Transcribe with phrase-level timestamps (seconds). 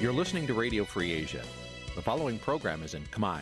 [0.00, 1.42] You're listening to Radio Free Asia.
[1.96, 3.40] The following program is in Khmer.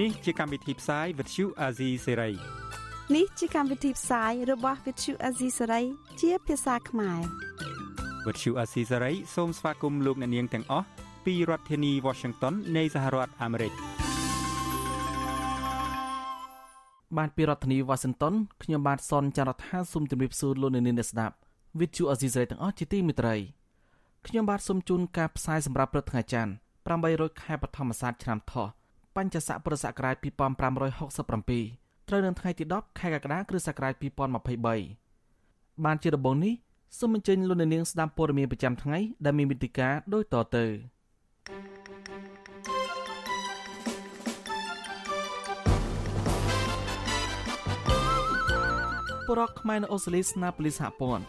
[0.00, 2.34] នេះជាកម្មវិធីផ្សាយ Vuthu Azizi Serai
[3.16, 5.84] នេះជាកម្មវិធីផ្សាយរបស់ Vuthu Azizi Serai
[6.20, 7.20] ជាភាសាខ្មែរ
[8.26, 10.86] Vuthu Azizi Serai សូមស្វាគមន៍លោកអ្នកនាងទាំងអស់
[11.24, 13.72] ពីរដ្ឋធានី Washington នៃសហរដ្ឋអាមេរិក
[17.16, 21.34] បានពីរដ្ឋធានី Washington ខ្ញុំបាទសនចាររថាសូមជម្រាបសួរលោកអ្នកនាងអ្នកស្ដាប់
[21.78, 23.34] Vuthu Azizi Serai ទាំងអស់ជាទីមេត្រី
[24.26, 26.52] ខ្ញុំបាទសូមជូនការផ្សាយសម្រាប់ព្រឹកថ្ងៃច័ន្ទ
[26.96, 28.66] 800ខែបឋមសាទឆ្នាំថោះ
[29.16, 33.94] បញ្ញស័កពុរសករាជ2567ត្រូវនៅថ្ងៃទី10ខែកក្កដាគ្រិស្តសករាជ
[34.90, 36.54] 2023បានជាដំបូងនេះ
[36.98, 40.64] សូមអញ្ជើញលោកអ្នកនាងស្ដាប់ព័ត៌មានប្រចាំថ្ងៃដែលមានវិទ្យការដូចតទៅ
[49.28, 51.24] បរិកខ្មែរនៅអូស្ត្រាលីស្នើប៉ូលីសសហព័ន្ធ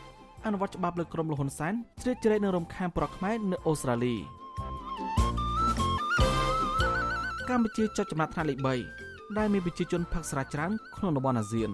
[0.45, 4.16] អនុវត្តច្បាប់លើក្រុមលហ៊ុនសែនជ្រៀតជ្រែកនឹងរំខានបរិកខ្មែរនៅអូស្ត្រាលី
[7.50, 8.59] កម្ពុជាចុចចំណាត់ថ្នាក់លេខ
[9.00, 11.72] 3ដែលមានប្រជាជនផឹកស្រាច្រើនក្នុងតំបន់អាស៊ាន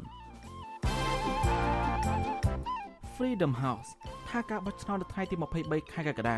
[3.16, 3.90] Freedom House
[4.30, 6.38] ថាការបោះឆ្នោតនៅថ្ងៃទី23ខែកក្កដា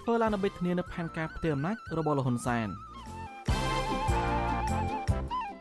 [0.00, 2.68] ធ្វើឡើងដើម្បីធានានូវផែនការផ្ទេរអំណាចរបស់លោកហ៊ុនសែន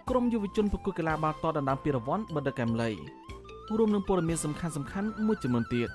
[0.10, 2.92] ក្រមយុវជនប្រកួតកីឡាបាល់ទាត់ដណ្ដើមពានរង្វាន់បដិកម្មលី
[3.78, 5.90] រួមនឹងព័ត៌មានសំខាន់សំខាន់មួយចំនួនទៀត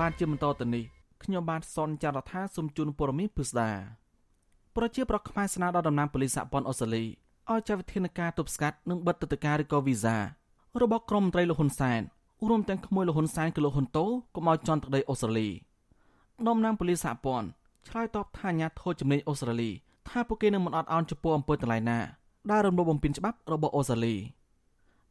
[0.00, 0.84] បានជាបន្តទៅនេះ
[1.22, 3.70] ខ្ញុំបាទសនចាររថាសូមជូនព័ត៌មានពិស្ដា
[4.76, 7.04] ប្រជាប្រដ្ឋខ្មែរស្នើដល់តំណាងប៉ូលីសសហព័ន្ធអូស្ត្រាលី
[7.50, 10.16] ឲ្យចាត់វិធានការទប់ស្កាត់និងបិទទឹកការឬក៏វីសា
[10.82, 12.00] របស់ក្រុមមន្ត្រីលោកហ៊ុនសែន
[12.48, 15.48] រួមទាំងក្មួយលោកហ៊ុនសែនគឺលោកហ៊ុនតូកុំឲ្យជន់ទឹកដីអូស្ត្រាលី
[16.46, 17.48] តំណាងប៉ូលីសសហព័ន្ធ
[17.88, 19.70] ឆ្លើយតបថាអាញាធរជំនាញអូស្ត្រាលី
[20.08, 21.98] ថាពួកគេនឹងមិនអត់ឱនចំពោះអំពើទាំងឡាយណា
[22.50, 24.14] ដែលរំលោភបំពានច្បាប់របស់អូស្ត្រាលី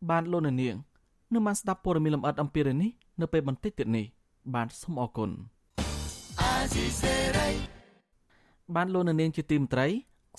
[0.09, 0.55] បានលោកនាង
[1.33, 2.91] នឹងបានស្ដាប់ព័ត៌មានលម្អិតអំពីរឿងនេះ
[3.21, 4.05] នៅពេលបន្តិចទៀតនេះ
[4.53, 5.29] បាទសូមអរគុណ
[8.75, 9.87] បានលោកនាងជាទីមត្រី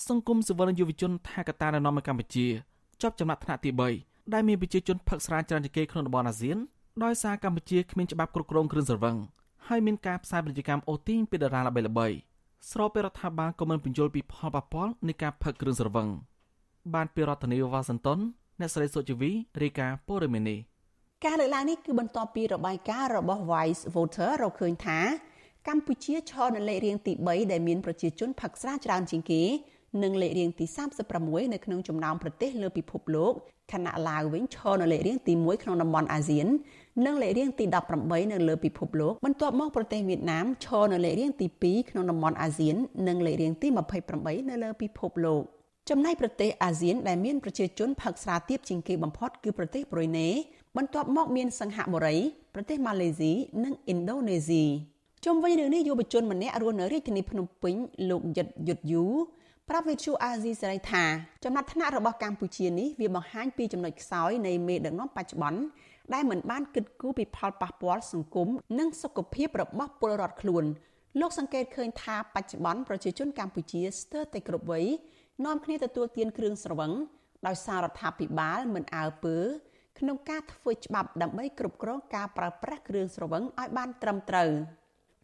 [0.07, 2.45] សង្គមស៊ីវិលយុវជនថាកតានៅនាំកម្ពុជា
[3.01, 3.69] ជាប់ចំណាត់ថ្នាក់ទី
[4.01, 6.57] 3ដែលមានប្រជាជនផឹកស្រាច្រើនជាងគេក្នុងតំបន់អាស៊ាន
[7.03, 9.15] ដោយសារកម្ពុជាគ្មានច្បាប់គ្រប់គ្រងគ្រឿងស្រវឹង
[9.67, 12.15] ហើយមានការផ្សាយពាណិជ្ជកម្មអូទីងពីតារាល្បីៗ
[12.71, 16.07] ស្របពេលរដ្ឋាភិបាលក៏មិនបញ្យល់ពីផលប៉ះពាល់នៃការផឹកគ្រឿងស្រវឹង
[16.93, 18.19] បានពីរដ្ឋធានីវ៉ាស៊ីនតោន
[18.59, 19.31] អ្នកស្រីសុជីវី
[19.61, 20.59] រាយការណ៍ព័ត៌មាននេះ
[21.25, 24.99] ការលើកឡើងនេះគឺបន្ទាប់ពីរបាយការណ៍របស់ Vice Voter រកឃើញថា
[25.67, 29.41] កម្ពុជាឈរនៅលេខរៀងទី3ដែលមានប្រជាជនផឹកស្រាច្រើនជាងគេ
[30.03, 30.65] និងលេខរៀងទី
[31.09, 33.33] 36នៅក្នុងចំណោមប្រទេសលើពិភពលោក
[33.71, 36.47] ខណៈឡាវវិញឈរនៅលេខរៀងទី1ក្នុងតំបន់អាស៊ាន
[37.05, 37.65] និងលេខរៀងទី
[37.99, 42.75] 18នៅលើពិភពលោកបន្ទាប់មកប្រទេសវៀតណាមឈរនៅលេខរៀងទី2ក្នុងតំបន់អាស៊ាន
[43.07, 43.67] និងលេខរៀងទី
[44.09, 45.43] 28នៅលើពិភពលោក
[45.89, 50.29] ចំណែកប្រទេសអាស៊ានដែលមានប្រជាជនផឹកស្រាទាបជាងគេបំផុតគឺប្រទេសប្រ៊ុយណេ
[50.77, 52.17] បន្ទាប់មកមានសិង្ហបុរី
[52.55, 53.31] ប្រទេសម៉ាឡេស៊ី
[53.63, 54.63] និងឥណ្ឌូនេស៊ី
[55.25, 57.75] ជុំវិញរឿងនេះយុវជនម្នាក់រស់នៅរាជធានីភ្នំពេញ
[58.09, 59.05] លោកយិតយុទ្ធយូ
[59.69, 61.03] ប្រាប់វិទ្យុអាស៊ីសេរីថា
[61.43, 65.59] ចំណាត់ថ្នាក់របស់កម្ពុជានេះវាបង្ហាញពីចំណុចខ្សោយនៃមេដឹកនាំបច្ចុប្បន្ន
[66.13, 70.63] ដែលមិនបានគិតគូរពីផលប៉ះពាល់សង្គមនិងសុខភាពរបស់ពលរដ្ឋខ្លួន
[71.19, 74.85] លោកសង្កេតឃើញថាបច្ចុប្បន្នប្រជាជនកម្ពុជាស្ទើរតែគ្រប់វ័យ
[75.45, 76.91] នាំគ្នាទទួលទានគ្រឿងស្រវឹង
[77.47, 79.37] ដោយសាររដ្ឋាភិបាលមិនអើពើ
[79.99, 84.51] ក្នុងការធ្វើច្បាប់ដើម្បីគ្រប់គ្រងការប្រើប្រាស់គ្រឿងស្រវឹងឲ្យបានត្រឹមត្រូវ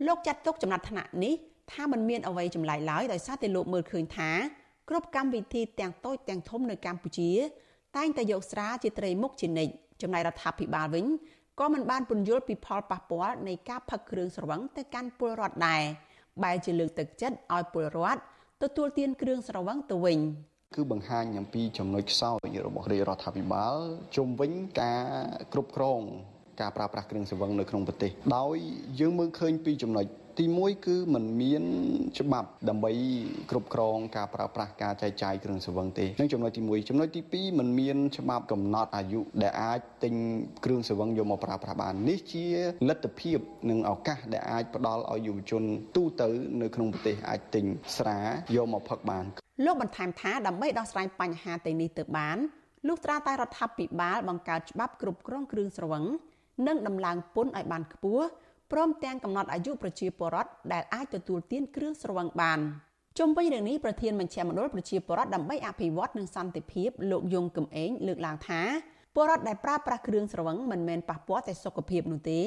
[0.08, 1.34] លោកចាត់ទុកចំណាត់ថ្នាក់នេះ
[1.72, 4.32] ថាมันមានអ្វីចម្លែកឡើយដោយសារតែលោកមើលឃើញថា
[4.90, 7.32] គ្រប់កម្មវិធីទាំងតូចទាំងធំនៅកម្ពុជា
[7.98, 9.74] តែងតែយកស្រាជាត្រីមុខជានិច្ច
[10.04, 11.06] ចំណែករដ្ឋាភិបាលវិញ
[11.60, 15.84] ក៏មិនបានពន្យល់ពីផលប៉ះពាល់នៃការផឹកគ្រឿងស្រវឹងទៅកាន់ពលរដ្ឋដែរ
[16.44, 18.20] បែរជាលើកទឹកចិត្តឲ្យពលរដ្ឋ
[18.64, 20.20] ទទួលទានគ្រឿងស្រវឹងទៅវិញ។
[20.76, 23.76] គឺបង្ហាញអំពីចំណុចខ្សោយរបស់រាជរដ្ឋាភិបាល
[24.16, 25.04] ជុំវិញការ
[25.54, 26.02] គ្រប់គ្រង
[26.62, 28.56] ការប្រើប្រាស់គ្រឿងសង្វឹងនៅក្នុងប្រទេសដោយ
[29.00, 30.06] យើងមើលឃើញពីចំណុច
[30.39, 31.63] ទី1គឺมันមាន
[32.19, 32.93] ច្បាប់ដើម្បី
[33.51, 40.15] គ្រប់គ្រងការប្រើប្រាស់ការចែកចាយគ្រឿងសង្វឹងទេនឹងចំណុចទី1ចំណុចទី2มันមានច្បាប់កំណត់អាយុដែលអាចទិញ
[40.65, 42.47] គ្រឿងសង្វឹងយកមកប្រើប្រាស់បាននេះជា
[42.89, 43.39] លទ្ធភាព
[43.71, 45.63] និងឱកាសដែលអាចផ្ដល់ឲ្យយុវជន
[45.97, 46.29] ទូទៅ
[46.61, 47.65] នៅក្នុងប្រទេសអាចទិញ
[47.97, 48.19] ស្រា
[48.57, 49.25] យកមកផឹកបាន
[49.65, 52.39] លោកបន្ថែមថាដើម្បីដោះស្រាយបញ្ហាទាំងនេះទៅបាន
[52.89, 56.05] លុះត្រាតែរដ្ឋាភិបាលបង្កើតច្បាប់គ្រប់គ្រងគ្រឿងស្រវឹង
[56.67, 58.27] និងដំឡើងពន្ធឲ្យបានខ្ពស់
[58.72, 62.60] ព្រមទាំងកំណត់អាយុប្រជាពលរដ្ឋដែលអាចទទួលទានគ្រឿងស្រវឹងបាន
[63.20, 68.62] ជុំវិញរឿងនេះប្រធានមជ្ឈមណ្ឌលប្រជាពលរដ្ឋដើម្បីអភិវឌ្ឍនិងសន្តិភាពលោកយងកំឯងលើកឡើងថា
[69.16, 72.40] ពលរដ្ឋដែលប្រើប្រាស់គ្រឿងស្រវឹងមិនមែនប៉ះពាល់តែសុខភាពនោះទេ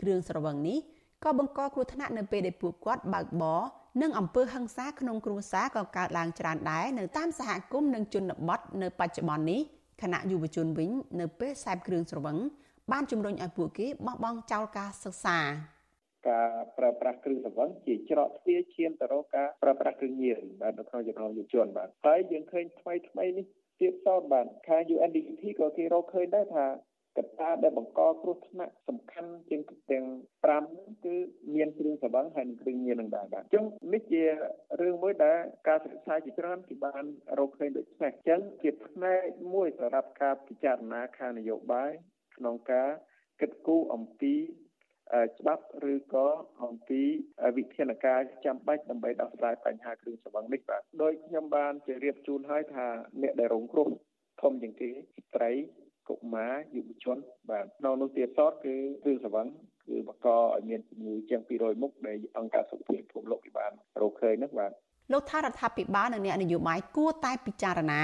[0.00, 0.78] គ្រឿងស្រវឹងនេះ
[1.24, 3.60] ក៏បង្កគ្រោះថ្នាក់នៅពេលដែលពួកគាត់បើកបរ
[4.02, 9.60] និងអំពើហិង្សាក្នុងគ្រួសារក៏កើតឡើងច្រើនដែរនៅតាមសហគមន៍និងជនបទនៅបច្ចុប្បន្ននេះ
[10.02, 10.90] គណៈយុវជនវិញ
[11.20, 12.36] នៅពេលសែបគ្រឿងស្រវឹង
[12.92, 15.38] បានជំរុញឲ្យពួកគេបោះបង់ចោលការសិក្សា
[16.28, 23.46] ការប្រើប្រាស់គ្រឿងសង្វឹងជាច្រកទ្វារឈានទៅរកការប្រើប្រាស់គ្រឿងញៀនបាទនៅក្នុងចំណោមយុវជនបាទហើយយើងឃើញថ្មីថ្មីនេះ
[23.80, 26.66] ទៀតសោតបាទខាង UNDP ក៏គេរកឃើញដែរថា
[27.18, 29.60] កត្តាដែលបង្កគ្រោះថ្នាក់សំខាន់ជាង
[29.90, 31.14] ទាំង5ហ្នឹងគឺ
[31.54, 33.64] មានគ្រឿងស្រវឹងហើយនិងគ្រឿងញៀននឹងដែរបាទអញ្ចឹង
[33.94, 34.22] នេះជា
[34.80, 35.38] រឿងមួយដែល
[35.68, 37.04] ការសិក្សាជាច្រើនគេបាន
[37.38, 39.22] រកឃើញដូចនេះអញ្ចឹងជាផ្នែក
[39.54, 41.92] មួយសម្រាប់ការពិចារណាខាងនយោបាយ
[42.40, 42.88] ក្នុងការ
[43.40, 44.34] គិតគូរអំពី
[45.38, 46.26] ច្បាប់ឬក៏
[46.64, 47.02] អំពី
[47.56, 52.86] វិធានការចាំបាច់ដើម្បីដោះស្រាយបញ្ហាគ្រឿងស្រវឹងនេះបាទដោយខ្ញុំបានជម្រាបជូនហើយថា
[53.22, 53.88] អ្នកដែលរងគ្រោះ
[54.42, 55.52] ធំជាងគេស្ត្រី
[56.08, 57.18] កុមារយុវជន
[57.50, 59.46] បាទក្នុងនោះទៀតសតគឺគ្រឿងស្រវឹង
[59.88, 64.72] គឺបង្កឲ្យមានជំងឺជាង200មុខដែលអង្គការសុខភាពពិភពលោកបានរកឃើញនោះបាទ
[65.12, 68.02] លោកថារដ្ឋាភិបាលនិងអ្នកនយោបាយគួរតែពិចារណា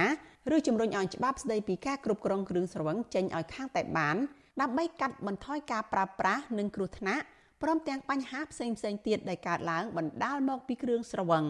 [0.55, 4.17] ឬជំរុញឲ្យច្បាប់ស្តីពីការគ្រប់គ្រងគ្រឿងស្រវឹងចេញឲ្យខាងតែបាន
[4.61, 7.25] ដើម្បីកាត់បន្ថយការប្រើប្រាស់និងគ្រោះថ្នាក់
[7.63, 11.45] ព្រមទាំងបញ្ហាផ្សេងផ្សេងទៀតដែលកើតឡើងបណ្ដាលមកពីគ្រឿងស្រវឹង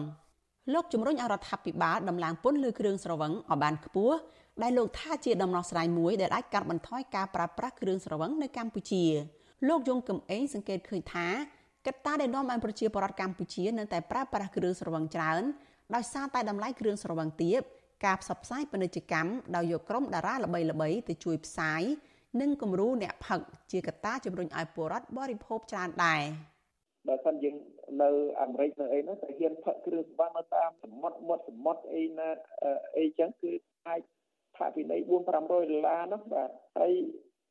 [0.73, 4.15] លោកជំរុញឲ្យរដ្ឋាភិបាលដំឡើងពន្ធលើគ្រឿងស្រវឹងឲ្យបានខ្ពស់
[4.61, 9.03] ដែលលោកថាជាដំណោះស្រាយមួយដែលអាចកាត់បន្ថយការប្រើប្រាស់គ្រឿងស្រវឹងនៅកម្ពុជា
[9.67, 11.27] លោកយងកំឯងសង្កេតឃើញថា
[11.87, 15.43] កត្តាដែលនាំឲ្យប្រជាពលរដ្ឋកម្ពុជានៅតែប្រើប្រាស់គ្រឿងស្រវឹងច្រើន
[15.95, 17.61] ដោយសារតែតម្លៃគ្រឿងស្រវឹងទាប
[18.05, 21.81] ការផ្សព្វផ្សាយពាណិជ្ជកម្មដោយយកក្រុមតារាល្បីៗទៅជួយផ្សាយ
[22.41, 23.41] និងគំរូអ្នកផឹក
[23.71, 26.21] ជាកត្តាជំរុញឲ្យពលរដ្ឋបរិភោគច្រើនដែរ
[27.07, 27.55] បើសិនយើង
[28.03, 28.09] នៅ
[28.41, 32.29] អាមេរិកនៅអីហ្នឹងតែហ៊ានផឹកគ្រឿងស្វានៅតាមសមុទ្រមាត់សមុទ្រអីណា
[32.97, 33.51] អីចឹងគឺ
[33.87, 34.01] អាច
[34.57, 36.93] ផាកពិន័យ4 500ដុល្លារនោះបាទហើយ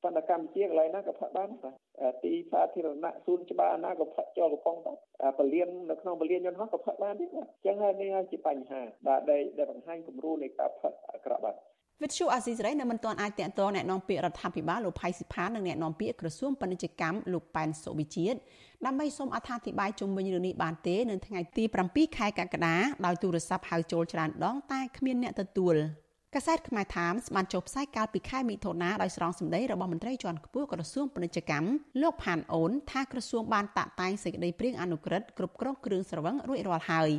[0.02, 1.70] ប៉ុន្តែកម្ពុជាកន្លែងណាក៏ផឹកបានដែ
[2.10, 4.96] រទីសាធារណៈសួនច្បារណាក៏ផឹកចូលកំប៉ុងដែរ
[5.38, 11.56] ពលាននៅក្នុងពលានយន្តហោះក៏ផឹកបានដែរអញ្ចឹងហើយនេះជាបញ្ហាបាទដែលបង្ហាញគំរូនៃការផឹកអាក្រក់បាទ
[12.02, 18.38] វិទ្យុអាស៊ីសេរីនៅមិនទាន់អាចតាក់ទងអ្នកនាំពាក្យរដ្ឋាភិបាលលោកផៃស៊ីផាននិងអ្នកនាំពាក្យក្រសួងពាណិជ្ជកម្មលោកប៉ែនសុវិជាតិ
[18.86, 22.76] ដើម្បីសូមអត្ថាធិប្បាយជុំវិញរឿងនេះបានទេនៅថ្ងៃទី7ខែកក្កដា
[23.06, 25.76] ដោយទូរស័ព្ទហៅចូលច្រើនដងតែគ្មានអ្នកទទួល។
[26.34, 31.68] កាសែតខ្មែរថាមស្បានចុះផ្សាយកាលពីខែមិថុនាដោយស្រង់សម្ដីរបស់មន្ត្រីជាន់ខ្ពស់ក្រសួងពាណិជ្ជកម្ម
[32.02, 37.10] លោកផានអូនថាក្រសួងបានតាក់តែងសេចក្តីព្រៀងអនុក្រឹត្យគ្រប់គ្រងគ្រឿងស្រវឹងរួចរាល់ហើយ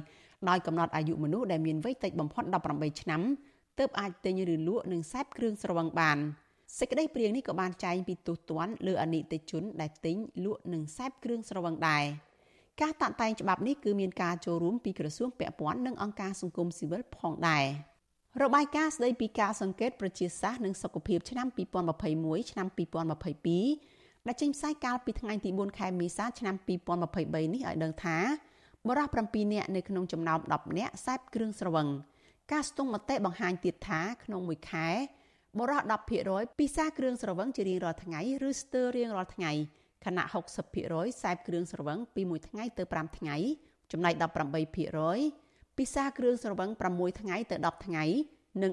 [0.49, 2.43] ដោយកំណត់អាយុមនុស្សដែលមានវ័យតិចបំផុត
[2.73, 3.21] 18ឆ្នាំ
[3.79, 6.17] ទើបអាចទិញឬលក់និងសេពគ្រឿងស្រវឹងបាន
[6.79, 12.03] សេចក្តីព្រៀងនេះក៏បានចែងពីទោសទណ្ឌលើអនិច្ចជនដែលទិញលក់និងសេពគ្រឿងស្រវឹងដែរ
[12.81, 17.65] ការតាក់តែងច្បាប់នេះគឺមានការចូលរួមពីក្រសួងពាក់ព័ន្ធនិងអង្គការសង្គមស៊ីវិលផងដែរ
[18.43, 21.47] របាយការណ៍ស្តីពីការសង្កេតប្រជាសាស្ត្រនិងសុខភាពឆ្នាំ
[21.97, 22.67] 2021ឆ្នាំ
[23.67, 28.17] 2022ដែលចេញផ្សាយកាលពីថ្ងៃទី4ខែមេសាឆ្នាំ2023នេះឲ្យដឹងថា
[28.87, 31.87] បរិះ7នាក់នៅក្នុងចំណោម10នាក់សេពគ្រឿងស្រវឹង
[32.51, 34.87] ការស្ទង់មតិបង្ហាញទៀតថាក្នុងមួយខែ
[35.59, 35.81] បរិះ
[36.19, 39.51] 10%ពិសាគ្រឿងស្រវឹងជារៀងរាល់ថ្ងៃឬស្ទើររៀងរាល់ថ្ងៃ
[40.05, 40.25] ខណៈ
[40.73, 43.35] 60%សេពគ្រឿងស្រវឹងពី1ថ្ងៃទៅ5ថ្ងៃ
[43.91, 45.46] ចំណែក18%
[45.77, 48.03] ពិសាគ្រឿងស្រវឹង6ថ្ងៃទៅ10ថ្ងៃ
[48.63, 48.71] និង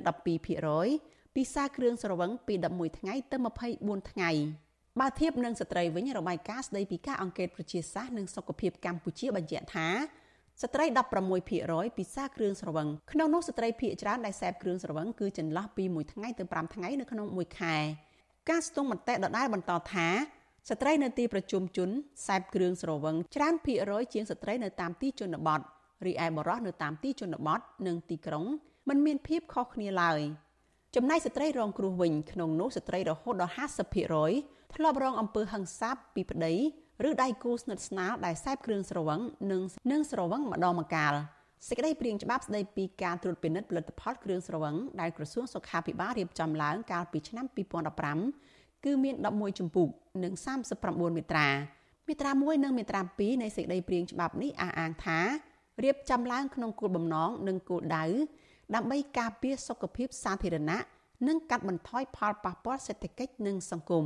[0.67, 3.37] 12%ពិសាគ្រឿងស្រវឹងពី11ថ្ងៃទៅ
[3.75, 4.31] 24ថ្ងៃ
[5.01, 9.89] បើធៀបនឹងស្ត្រីវិញរបាយការណ៍ស្ដីពីការអង្កេតប្រជាសាស្ត្រនិងសុខភាពកម្ពុជាបញ្ជាក់ថា
[10.63, 10.85] ស្ត្រី
[11.41, 17.77] 16%ពិសាគ្រឿងស្រវឹងក្នុងនោះស្ត្រីភាគច្រើនដែលសេពគ្រឿងស្រវឹងគឺចន្លោះពី1ថ្ងៃទៅ5ថ្ងៃនៅក្នុងមួយខែ
[18.51, 20.09] ការស្ទង់មតិដដែលបន្តថា
[20.71, 21.91] ស្ត្រីនៅទីប្រជុំជន
[22.27, 25.61] សេពគ្រឿងស្រវឹងច្រើនភាគរយជាងស្ត្រីនៅតាមទីជនបទ
[26.07, 28.45] រីឯបុរសនៅតាមទីជនបទនិងទីក្រុង
[28.89, 30.21] มันមានភាពខុសគ្នាឡើយ
[30.97, 33.55] ចំណែកស្ត្រីរងគ្រោះវិញក្នុងនោះស្ត្រីរហូតដល់
[34.13, 36.55] 50%ធ្លាប់រងអំពើហិង្សាពីប្តី
[37.09, 39.21] ឬដៃគូស្និទ្ធស្នាលដែលសេពគ្រឿងស្រវឹង
[39.51, 41.15] និងនិងស្រវឹងម្ដងម្កាល
[41.69, 47.47] សេចក្តីព្រាងច្បាប់ស្តីពីការត្រួតពិនិត្យផលិតផលគ្រឿងស្រវឹងដែលក្រសួងសុខាភិបាលរៀបចំឡើងកាលពីឆ្នាំ
[48.15, 49.89] 2015គឺមាន11ជំពូក
[50.25, 50.33] និង
[50.75, 51.49] 39មាត្រា
[52.09, 55.21] មាត្រា1និងមាត្រា2នៃសេចក្តីព្រាងច្បាប់នេះអះអាងថា
[55.83, 58.05] រៀបចំឡើងក្នុងគោលបំណងនិងគោលដៅ
[58.75, 60.79] ដើម្បីការពារសុខភាពសាធារណៈ
[61.29, 64.05] និងកាត់បន្ថយផលប៉ះពាល់សេដ្ឋកិច្ចនិងសង្គម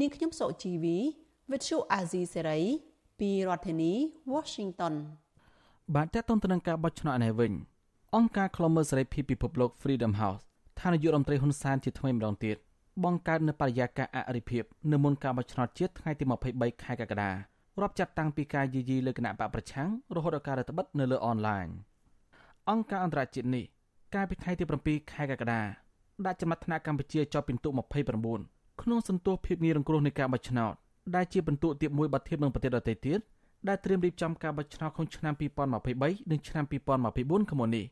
[0.00, 0.98] នាងខ្ញុំសុជីវី
[1.50, 2.60] វិទ្យុអាស៊ីសេរី
[3.20, 3.92] ពីរដ្ឋធានី
[4.32, 4.94] Washington
[5.94, 7.52] បាទតើតើទៅនឹងការបោះឆ្នោតនេះវិញ
[8.16, 10.42] អង្គការឃ្លាំមើលសេរីភាពពិភពលោក Freedom House
[10.80, 12.56] ថានាយករដ្ឋមន្ត្រីហ៊ុនសែនជាថ្មីម្ដងទៀត
[13.04, 17.30] បង្កើតនៅបរិយាកាសអរិភាពនៅមុនការបោះឆ្នោតជាតិថ្ងៃទី23ខែកក្កដា
[17.80, 21.66] រាប់ចាប់តាំងពីការយាយីលើគណៈបកប្រឆាំងរហូតដល់ការរដ្ឋបិទនៅលើអនឡាញ
[22.70, 23.64] អង្គការអន្តរជាតិនេះ
[24.14, 25.60] កាលពីថ្ងៃទី7ខែកក្កដា
[26.26, 27.68] ដាក់ចំណាត់ថ្នាក់កម្ពុជាជាប់ពិន្ទុ
[28.24, 30.72] 29ក្នុងសន្ទុះភាពងាយរងគ្រោះនៃការបោះឆ្នោត
[31.14, 33.20] ដែលជាបន្ទុកទៀតមួយបាត់ធៀបនឹងប្រទេសដទៃទៀត
[33.68, 35.34] ដែលត្រៀមរៀបចំការបោះឆ្នោតក្នុងឆ្នាំ
[35.82, 37.84] 2023និងឆ្នាំ2024ខាងមុខនេះ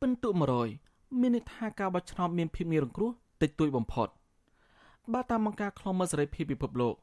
[0.00, 0.28] ពិន្ទុ
[0.74, 3.10] 100មានន័យថាការបោះឆ្នោតមានភាពងាយរងគ្រោះ
[3.42, 4.08] តិចតួចបំផុត
[5.12, 6.94] បើតាមអង្គការឃ្លាំមើលសេរីភាពពិភពលោក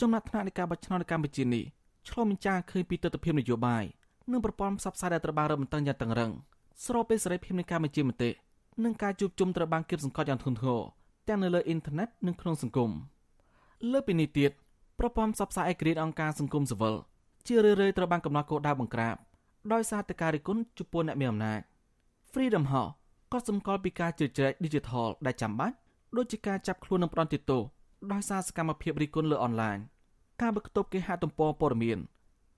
[0.00, 1.64] ចំណាត់ថ្នាក់នៃការបោះឆ្នោតនៅកម្ពុជានេះ
[2.08, 3.84] ឆ្លុះបញ្ចាំងឃើញពីទស្សនវិជ្ជានយោបាយ
[4.32, 6.30] និងប្រព័ន្ធផ្សព្វផ្សាយដែលត្រូវបានរឹតបន្តឹងយ៉ាងតឹងរឹង
[6.84, 8.30] ស្របពេលសេរីភាពនៃការបញ្ចេញមតិ
[8.84, 10.80] និងការជួបជុំត្រូវបានគៀបសង្កត់យ៉ាងធ្ងន់ធ្ងរ
[11.28, 12.90] ទាំងនៅលើអ៊ីនធឺណិតនិងក្នុងសង្គម
[13.92, 14.50] លើពីនេះទៀត
[14.98, 16.94] ប្រព័ន្ធផ្សព្វផ្សាយឯករាជ្យអង្គការសង្គមស៊ីវិល
[17.46, 19.16] ជារឿយៗត្រូវបានកំណត់គោលដៅបង្ក្រាប
[19.72, 21.60] ដោយសារតែការរិះគន់ចំពោះអ្នកមានអំណាច
[22.32, 22.92] Freedom House
[23.32, 25.76] ក៏សម្គាល់ពីការជឿជ្រែក Digital ដែលចាំបាច់
[26.16, 27.62] ដូចជាការចាប់ខ្លួននិងផ្ដន្ទាទោស
[28.11, 29.77] ដោយសារសកម្មភាពរិះគន់លើអនឡាញ
[30.41, 31.99] ការបង្កប់គេហទំព័រព័ត៌មាន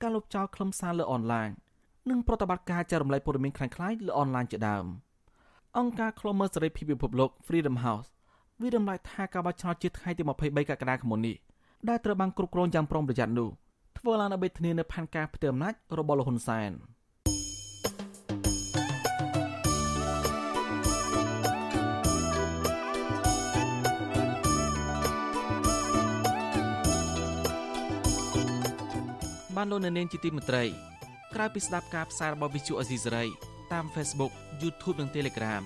[0.01, 1.49] ការលុបចោលខ្លឹមសារលើអនឡាញ
[2.09, 4.85] និងប្រតិបត្តិការចែករំលែកព័ត៌មានคล้ายៗលើអនឡាញជាដើម
[5.77, 8.09] អង្គការឃ្លាំមើលសេរីភាពពិភពលោក Freedom House
[8.61, 11.35] វារំលែកថាការបោះឆ្នោតជាថ្ងៃទី23កក្កដាឆ្នាំនេះ
[11.89, 13.49] ដែលត្រូវបានគ្រប់គ្រងយ៉ាងប្រុងប្រយ័ត្ននោះ
[13.97, 16.71] ធ្វើឡើងដើម្បីធានានូវផែនការផ្ទៃអំណាចរបស់លោកហ៊ុនសែន
[29.60, 30.64] បានលោកនៅនាងជាទីមេត្រី
[31.34, 33.24] ក្រៅពីស្ដាប់ការផ្សាយរបស់ Visual Asia សេរី
[33.72, 35.62] តាម Facebook YouTube និង Telegram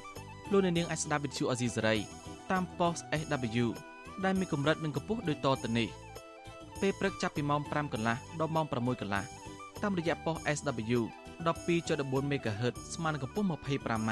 [0.51, 1.97] លោកនៅនាងអាចស្ដាប់ Visual Asia សេរី
[2.51, 3.67] តាម post SW
[4.25, 5.89] ដែលមានកម្រិតនិងកម្ពស់ដូចតទៅនេះ
[6.81, 9.23] ពេលព្រឹកចាប់ពីម៉ោង5កន្លះដល់ម៉ោង6កន្លះ
[9.83, 11.01] តាមរយៈប៉ុស SW
[11.47, 14.11] 12.14 MHz ស្មើនឹងកម្ពស់ 25m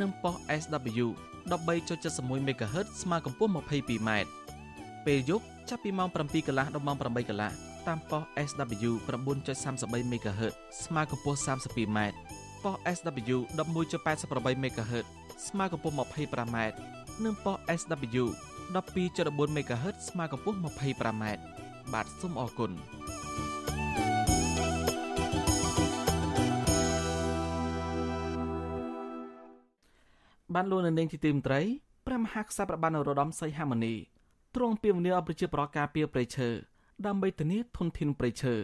[0.00, 1.06] និងប៉ុស SW
[1.50, 4.10] 13.71 MHz ស្មើកម្ពស់ 22m
[5.06, 11.98] ពេលយប់ចាប់ពីម៉ោង7កន្លះដល់ម៉ោង8កន្លះ តាមប៉ុស SW 9.33 MHz ស្មើកម្ពស់ 32m
[12.64, 15.06] ប៉ុស SW 11.88 MHz
[15.48, 16.56] ស្មើកម្ពស់ 25m
[17.24, 18.24] និងប៉ុស SW
[18.74, 21.24] 12.14 MHz ស្មើកម្ពស់ 25m
[21.92, 22.70] បាទសូមអរគុណ
[30.54, 31.60] បានលោកនៅនាងជាទីមត្រី
[32.06, 33.94] ព្រះមហាក្សត្របាននរោត្តមសីហមុនី
[34.54, 36.50] ទ្រង់ពីវនីអប្រជាប្រការពារប្រៃឈើ
[37.06, 38.54] ដើម្បីធានាធនធានប្រៃឈើ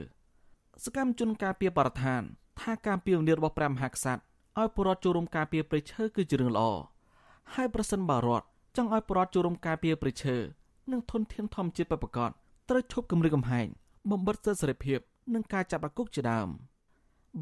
[0.84, 2.22] សកម្មជនការពារបរិស្ថាន
[2.60, 4.22] ថាការពារវនីរបស់ព្រះមហាក្សត្រ
[4.60, 6.62] ឲ្យពលរដ្ឋចូលរួមការពារប្រៃឈើគឺជារឿងល្អ
[7.54, 8.46] ហើយប្រសិនបើរដ្ឋ
[8.76, 10.36] ចង់ឲ្យពលរដ្ឋចូលរួមការពារប្រៃឈើ
[10.92, 12.30] និងធនធានធម្មជាតិប្រកប
[12.68, 13.66] ត្រូវឈប់គម្រាមកំហែង
[14.10, 14.98] បំបិទសិទ្ធិសេរីភាព
[15.34, 16.48] និងការចាប់អាគុកជាដើម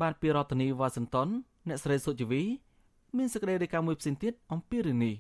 [0.01, 1.29] បានពីរដ្ឋធានីវ៉ាស៊ីនតោន
[1.69, 2.43] អ្នកស្រីសុជីវី
[3.17, 5.15] មានសេចក្តីរាយការណ៍មួយផ្សេងទៀតអំពីរឿងនេះ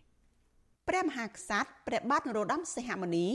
[0.88, 3.26] ព្រះមហាក្សត្រព្រះបាទនរោត្តមសីហមុនី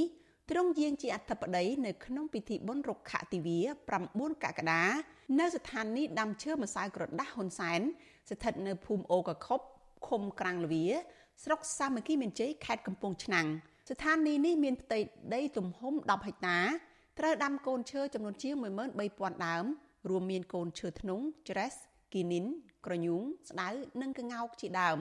[0.50, 3.60] ទ្រង់យាងជាអធិបតីនៅក្នុងពិធីបុណ្យរុក្ខទិវា
[4.00, 4.84] 9កក្កដា
[5.40, 7.82] នៅស្ថានីយ៍ដាំឈើម្សៅក្រដាស់ហ៊ុនសែន
[8.30, 9.60] ស្ថិតនៅភូមិអូកខុប
[10.08, 10.86] ឃុំក្រាំងលវា
[11.44, 13.48] ស្រុកសាមគ្គីមានជ័យខេត្តកំពង់ឆ្នាំង
[13.90, 15.00] ស្ថានីយ៍នេះមានផ្ទៃ
[15.36, 16.60] ដីទំហំ10ហិកតា
[17.20, 18.56] ត្រូវដាំកូនឈើចំនួនជាង
[19.02, 19.66] 13000ដើម
[20.10, 21.72] រួមមានកូនឈើធ្នង់ច្រេះ
[22.14, 22.46] គីនីន
[22.86, 23.70] ក្រញូងស្ដៅ
[24.02, 24.98] និងក្ងោកជាដើម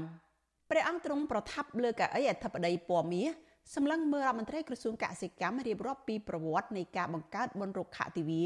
[0.70, 3.30] ព្រះអង្គទ្រង់ប្រថាប់លើកៅអីអធិបតីពណ៌មាស
[3.74, 8.44] សម្លឹងមើលរដ្ឋមន្ត្រីក្រសួងកសិកម្មរៀបរាប់ពីប្រវត្តិនៃការបង្កើតបុណ្យរុក្ខទិវា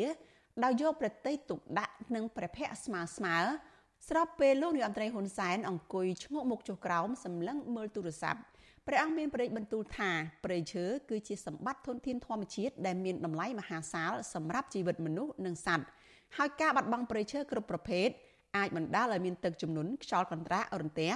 [0.65, 3.37] ដោយយកប្រតិទុកដាក់និងព្រះភ័ក្ត្រស្មើស្មើ
[4.09, 8.41] ស្របពេលលោកនាយរដ្ឋមន្ត្រីហ៊ុនសែនអង្គុយឈ្ងក់មុខចុះក្រោមសម្លឹងមើលទូរស័ព្ទ
[8.87, 10.11] ព្រះអង្គមានប្រេកបន្ទូលថា
[10.45, 15.87] ព្រៃឈើគឺជាសម្បត្តិធនធានធម្មជាតិដែលមានតម្លៃមហាសាលសម្រាប់ជីវិតមនុស្សនិងសត្វ
[16.37, 18.09] ហើយការបាត់បង់ព្រៃឈើគ្រប់ប្រភេទ
[18.57, 21.13] អាចបណ្ដាលឲ្យមានទឹកជំនន់ខ្យល់កន្ត្រាក់រន្ទះ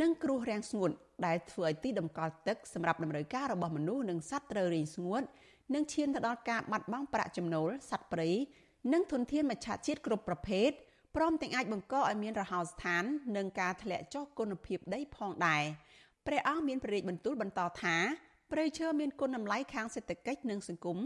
[0.00, 0.90] និងគ្រោះរាំងស្ងួត
[1.26, 5.22] ដែលធ្វើឲ្យទីតម្កល់ទឹកសម្រាប់តម្រូវការរបស់មនុស្សនិងសត្វត្រូវរីងស្ងួត
[5.74, 8.30] និងឈានទៅដល់ការបាត់បង់ប្រាក់ចំណូលសត្វព្រៃ
[8.92, 10.70] និងធនធានមច្ឆជាតិគ្រប់ប្រភេទ
[11.16, 13.04] ព្រមទាំងអាចបង្កឲ្យមានរហោស្ថាន
[13.36, 15.64] និងការធ្លាក់ចុះគុណភាពដីផងដែរ។
[16.26, 17.96] ព្រះអង្គមានព្រះរាជបន្ទូលបន្តថា
[18.52, 20.98] ព្រៃឈើមានគុណតម្លៃខាងសេដ្ឋកិច្ចនិងសង្គម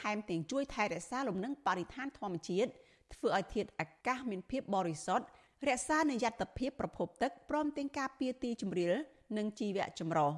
[0.00, 2.70] ថែមទាំងជួយថែរក្សាលំនឹងបរិស្ថានធម្មជាតិ
[3.14, 5.26] ធ្វើឲ្យធាតុអាកាសមានភាពបរិសុទ្ធ
[5.68, 8.94] រក្សានូវយត្តភាពប្រភពទឹកព្រមទាំងការពារទីជម្រាល
[9.36, 10.30] និងជីវៈចម្រុះ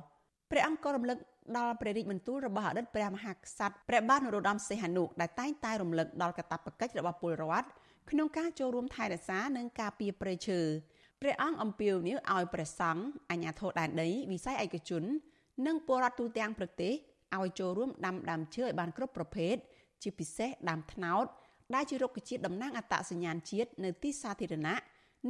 [0.50, 1.18] ព្រះអង្គក៏រំលឹក
[1.56, 7.66] ដល់ព្រះរាជបន្ទូលរបស់អតីតព្រះមហាក្សត្រព្រះបាទនរោត្តមសីហនុដែលតែងតែរំលឹកដល់កាតព្វកិច្ចរបស់ពលរដ្ឋ
[8.10, 10.60] ក្នុងការចូលរួមថែរក្សានិងការពារព្រៃឈើ
[11.20, 15.02] ព្រះអង្គអំពាវនាវឲ្យព្រះសង្ឃអាជ្ញាធរដែនដីវិស័យឯកជន
[15.66, 16.92] និងពលរដ្ឋទូទាំងប្រទេស
[17.36, 19.54] ឲ្យចូលរួមដាំដើមឈើឲ្យបានគ្រប់ប្រភេទ
[20.02, 21.24] ជាពិសេសដើមត្នោត
[21.74, 24.76] ដែលជារុក្ខជាតិតំណាងអត្តសញ្ញាណជាតិនៅទីសាធារណៈ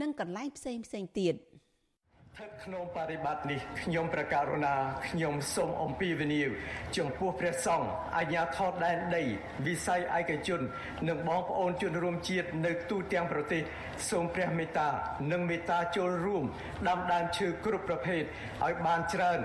[0.00, 1.34] និងកន្លែងផ្សេងផ្សេងទៀត។
[2.34, 4.74] ស្ថិតក្នុងបរិបត្តិនេះខ្ញុំប្រកាសណា
[5.08, 6.48] ខ្ញុំសូមអំពាវនាវ
[6.96, 9.24] ចំពោះព្រះសង្ឃអាជ្ញាធរដែនដី
[9.66, 10.60] វិស័យឯកជន
[11.08, 13.62] និងបងប្អូនជនរួមជាតិនៅទូទាំងប្រទេស
[14.10, 14.88] សូមព្រះមេត្តា
[15.32, 16.44] និងមេត្តាចូលរួម
[16.88, 18.22] ដាំដើមឈើគ្រប់ប្រភេទ
[18.64, 19.38] ឲ្យបានច្រើន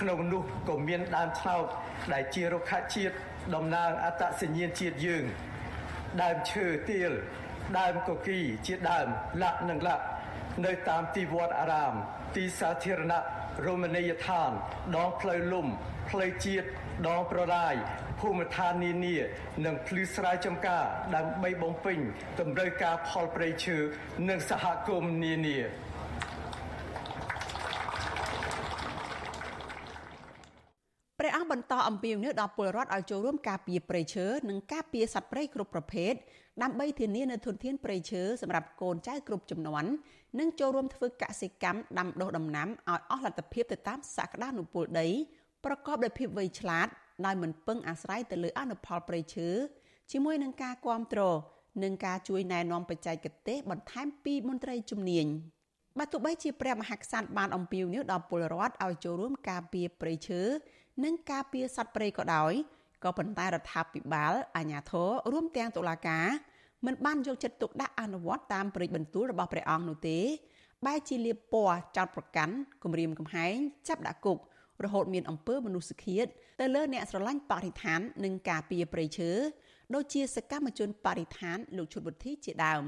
[0.00, 1.66] ក្នុងនោះក៏មានដើមថ្នោត
[2.12, 3.14] ដែលជារុក្ខជាតិ
[3.54, 5.24] តំណាងអត្តសញ្ញាណជាតិយើង
[6.22, 7.12] ដើមឈើទៀល
[7.78, 9.08] ដើមកគីជាដើម
[9.42, 10.04] លាក់និងលាក់
[10.66, 11.94] នៅតាមទីវត្តអារាម
[12.36, 13.20] ទីសាធារណៈ
[13.66, 14.50] រមណីយដ្ឋាន
[14.96, 15.66] ដងផ្លូវលំ
[16.08, 16.66] ផ្លូវជាតិ
[17.08, 17.74] ដងប្រឡាយ
[18.20, 19.16] ភូមិឋាននានា
[19.64, 20.84] និងភ្លឺស្រែចម្ការ
[21.14, 21.98] ដើម្បីបំពេញ
[22.40, 23.76] តម្រូវការផលប្រៃឈើ
[24.28, 25.58] និងសហគមន៍នានា
[31.22, 36.12] ព្រះអង្គបន្តអំពាវនាវដល់ពលរដ្ឋឲ្យចូលរួមការពារព្រៃឈើនិងការពារសត្វព្រៃគ្រប់ប្រភេទ
[36.62, 39.90] ដើម្បីធានានូវធនធានព្រៃឈើសម្រាប់កូនចៅគ្រប់ជំនាន់
[40.38, 45.08] និងចូលរួមធ្វើកសិកម្មដាំដុះដំណាំឲ្យអស់លទ្ធភាពទៅតាមសក្តានុពលដី
[45.64, 46.88] ប្រកបដោយភាពវៃឆ្លាត
[47.26, 49.48] ដោយមិនពឹងអាស្រ័យទៅលើអនុផលព្រៃឈើ
[50.12, 51.36] ជាមួយនឹងការគ្រប់គ្រង
[51.82, 55.26] និងការជួយណែនាំបច្ចេកទេសបន្ថែមពីមន្ត្រីជំនាញ
[55.98, 60.40] បើទោះបីជាព្រះមហាក្សត្របានអំពាវនាវដល់ពលរដ្ឋឲ្យចូលរួមការពារព្រៃឈើ
[61.04, 62.52] និងការពារសត្វព្រៃក៏ដោយ
[63.04, 66.26] ក៏ប៉ុន្តែរដ្ឋាភិបាលអាជ្ញាធររួមទាំងតុលាការ
[66.86, 70.18] មិនបានយកចិត្តទុកដាក់អនុវត្តតាមព្រឹត្តិបន្ទូលរបស់ព្រះអង្គនោះទេ
[70.86, 73.54] បែរជាលៀបពណ៌ចោតប្រកាន់គម្រាមកំហែង
[73.88, 74.38] ចាប់ដាក់គុក
[74.84, 76.26] រហូតមានអំពើមនុស្សឃាត
[76.60, 79.30] ទៅលើអ្នកស្រឡាញ់បរិស្ថាននិងការពារព្រៃឈើ
[79.94, 82.84] ដូចជាសកម្មជនបរិស្ថានលោកឈុតវុធីជាដើម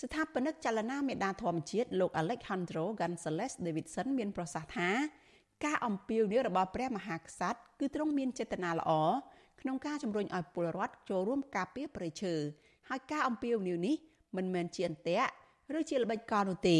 [0.00, 4.90] ស្ថាបនិកចលនាមេដាធម្មជាតិលោក Alejandro Gonzalez Davidson មានប្រសាសន៍ថា
[5.64, 8.92] ការអំពាវនាវរបស់ព្រះមហាក្សត្រគឺទ្រង់មានចេតនាល្អ
[9.60, 12.34] ក្នុងការជំរុញឲ្យពលរដ្ឋចូលរួមការពារព្រៃឈើ
[12.88, 13.94] ហើយការអំពាវនាវនេះ
[14.36, 15.30] មិនមែនជាអន្ទាក់
[15.78, 16.78] ឬជាល្បិចកលនោះទេ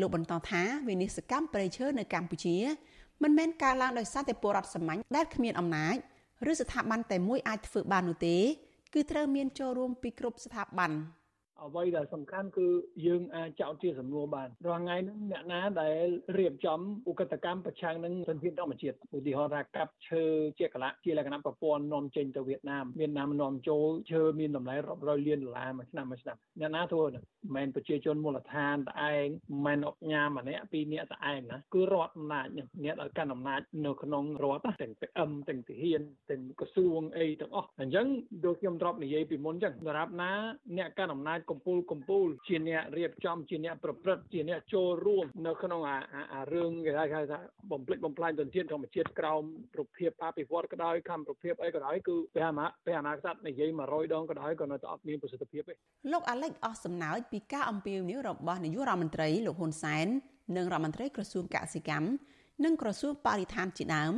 [0.00, 2.56] លោកបន្តថាវិនិស្សកម្មព្រៃឈើនៅកម្ពុជា
[3.22, 5.96] មិនមែនការឡើងដោយសារតែពលរដ្ឋសាមញ្ញដែលគ្មានអំណាច
[6.50, 8.36] ឬស្ថាប័នតែមួយអាចធ្វើបាននោះទេ
[8.94, 10.90] គឺត្រូវមានចូលរួមពីគ្រប់ស្ថាប័ន។
[11.64, 12.66] អ្វីដែលសំខាន់គឺ
[13.06, 16.04] យើងអាចចោទជាសំណួរបានរាល់ថ្ងៃហ្នឹងអ្នកណាដែល
[16.38, 20.24] រៀបចំឧក្រិដ្ឋកម្មប្រឆាំងនឹងធនធានធម្មជាតិឧទាហរណ៍ថាកាប់ឈើ
[20.58, 29.26] ជាកលៈជាលក្ខណៈប្រព័ន្ធនាំចេញទៅវៀតណាមវៀតណាមនាំចូលឈើមានតម្លៃរាប់រយលានដុល្លារមួយឆ្នាំមួយឆ្នាំអ្នកណាធ្វើមិនមែនប្រជាជនមូលដ្ឋានតែឯង
[29.66, 38.06] មិនមែនអុកញ៉ាម្នាក់ពីរនាក់តែឯងណាគឺរដ្ឋអំណាចអ្នកដែលកាន់អំណាចនៅក្នុងរដ្ឋទាំង PM ទាំងទាហានទាំងក្រសួងអីទាំងអស់អញ្ចឹង
[38.44, 40.32] ដូចខ្ញុំធ្លាប់និយាយពីមុនអញ្ចឹងសម្រាប់ណា
[40.78, 45.98] អ្នកកាន់អំណាចកំពូលកំពូលជាអ្នករៀបចំជាអ្នកប្រព្រឹត្តជាអ្នកចូលរួមនៅក្នុងអា
[46.34, 47.38] អារឿងគេហៅថា
[47.70, 49.42] បំភ្លេចបំផ្លាញទន្ទានធម្មជាតិក្រោម
[49.78, 55.74] រូបភាពអភិវឌ្ឍក៏ដោយកម្មរូបភាពអីក៏ដោយគឺព្រះអាព្រះអនាគតនិយាយ100ដងក៏ដោយក៏នៅតែអត់មានប្រសិទ្ធភាពទេ
[56.12, 60.06] លោកអាឡិចអស់សំណើចពីការអំពាវនាវរបស់នាយករដ្ឋមន្ត្រីលោកហ៊ុនសែន
[60.56, 62.08] និងរដ្ឋមន្ត្រីក្រសួងកសិកម្ម
[62.64, 64.14] និងក្រសួងបរិស្ថានជាដើម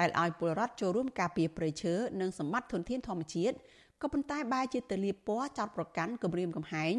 [0.00, 3.56] ដែលឲ្យពលរដ្ឋចូលរួមការពារព្រៃឈើនិងសម្បត្តិធនធានធម្មជាតិ
[4.02, 6.94] ក៏ប៉ុន្តែបែរជាទៅលៀបពណ៌ចោតប្រកាន់គម្រាមកំហែង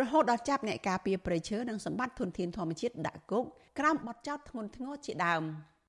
[0.00, 3.44] រហូតដល់ចាប់អ្នកការពារព្រៃឈើនិងសម្បត្តិធនធានធម្មជាតិដាក់គុក
[3.78, 5.42] ក្រោមបទចោទធ្ងន់ធ្ងរជាដើម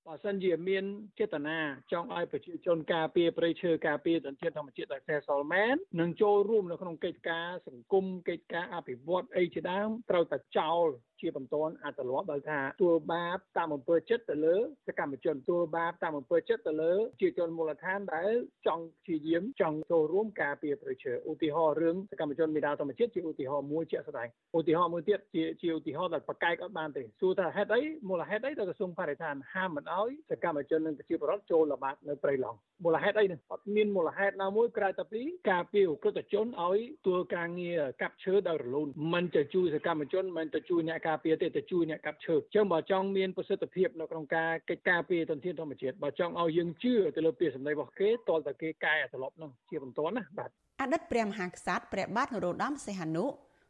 [0.08, 0.84] បើសិនជាមាន
[1.19, 1.58] ចេតនា
[1.91, 10.88] ចង់ឲ្យប្រជាជនការពារព្រៃឈើការពារធនធានធម្មជាតិដោយខ្សែសល់មែននិងចូលរួមនៅក្នុងកិច្ចការសង្គមកិច្ចការអភិវឌ្ឍអីជាដើមត្រូវតែចោល
[11.23, 14.55] ជាបន្ទាន់អត្តលាប់ដោយថាទួលបាបតាមអំពើចិត្តទៅលើ
[14.88, 18.31] សកម្មជនទួលបាបតាមអំពើចិត្តទៅលើជាជនមូលដ្ឋានដែល
[18.67, 50.49] ចង់ព្យាយាមចង់ចូលរួមការពារប្រជាឧទាហរណ៍រឿងសកម្មជនមេដាធម្មជាតិជាឧទាហរណ៍មួយជាក់ស្ដែងឧទាហរណ៍មួយទៀតជាជាឧទាហរណ៍ដែលប្រកែកអត់បានទេសួរថាហេតុអីមូលហេតុអីដែលក្រសួងបរិស្ថានហាមមិនអោយសកម្មជននិងប្រជាពលរដ្ឋចូលល្បាតនៅព្រៃឡង់មូលហេតុអីនេះអត់មានមូលហេតុណាមួយក្រៅតែពីការពារឧក្រិដ្ឋជនឲ្យទួលការងារកាប់ឈើដោយរលូនមិនទៅជួយសកម្មជនមិនទៅជួយអ្នកការពារទេទៅជួយអ្នកកាប់ឈើអញ្ចឹងបើចង់មានប្រសិទ្ធភាពនៅក្នុងការកិច្ចការពារទន្ទានធម្មជាតិបើចង់ឲ្យយើងជឿទៅលើពាក្យសម្ដីរបស់គេតលតែគេកែត្រឡប់នោះជាបន្តណាបាទ
[50.82, 53.26] អតីតព្រះមហាក្សត្រព្រះបាទនរោត្តមសីហនុ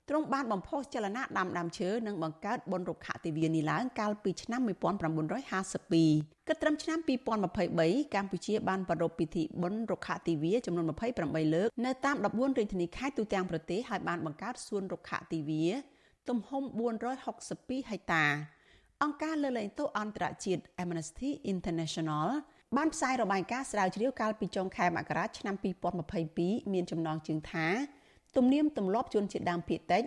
[0.10, 4.62] ទ្រង់បានបំផុសចលនាដាំដើមឈើនិងបង្កើតបុណ្យរុក្ខទិវានេះឡើងកាលពីឆ្នាំ
[5.34, 10.86] 1952គិតត្រឹមឆ្នាំ2023កម្ពុជាបានប្រារព្ធពិធីបុណ្យរុក្ខទិវាចំនួន
[11.20, 15.66] 28លើកនៅតាម14រាជធានីខេត្តទូទាំងប្រទេសហើយបានបង្កើតសួនរុក្ខទិវា
[16.30, 16.64] ទំហំ
[17.28, 18.26] 462ហិកតា
[19.04, 22.28] អង្គការលើលែងទោសអន្តរជាតិ Amnesty International
[22.78, 25.56] បានផ្សាយរបាយការណ៍ស្រាវជ្រាវកាលពីចុងខែមករាឆ្នាំ
[26.14, 27.68] 2022មានចំណងជើងថា
[28.36, 30.04] ទំនៀមទម្លាប់ជនជាតិដើមភាគតិច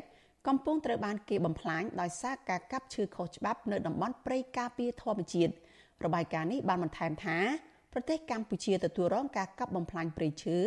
[0.46, 5.52] កំពុងត្រូវបានគេបំផ្លាញដោយសារការកាប់ឈើខុសច្បាប់នៅតំបន់ព្រៃការពារធម្មជាតិ
[6.04, 7.38] របាយការណ៍នេះបានបន្ថែមថា
[7.92, 10.58] ប្រទេសកម្ពុជាទទួលរងការកាប់បំផ្លាញព្រៃឈើ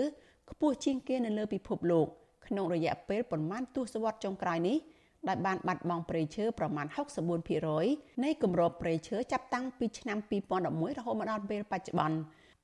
[0.50, 2.08] ខ្ពស់ជាងគេនៅលើពិភពលោក
[2.48, 4.78] ក្នុងរយៈពេលប្រមាណទសវត្សរ៍ចុងក្រោយនេះ
[5.28, 6.88] ដែលបានបាត់បង់ព្រៃឈើប្រមាណ
[7.56, 10.18] 64%នៃគម្របព្រៃឈើចាប់តាំងពីឆ្នាំ
[10.60, 12.18] 2011រហូតមកដល់ពេលបច្ចុប្បន្ន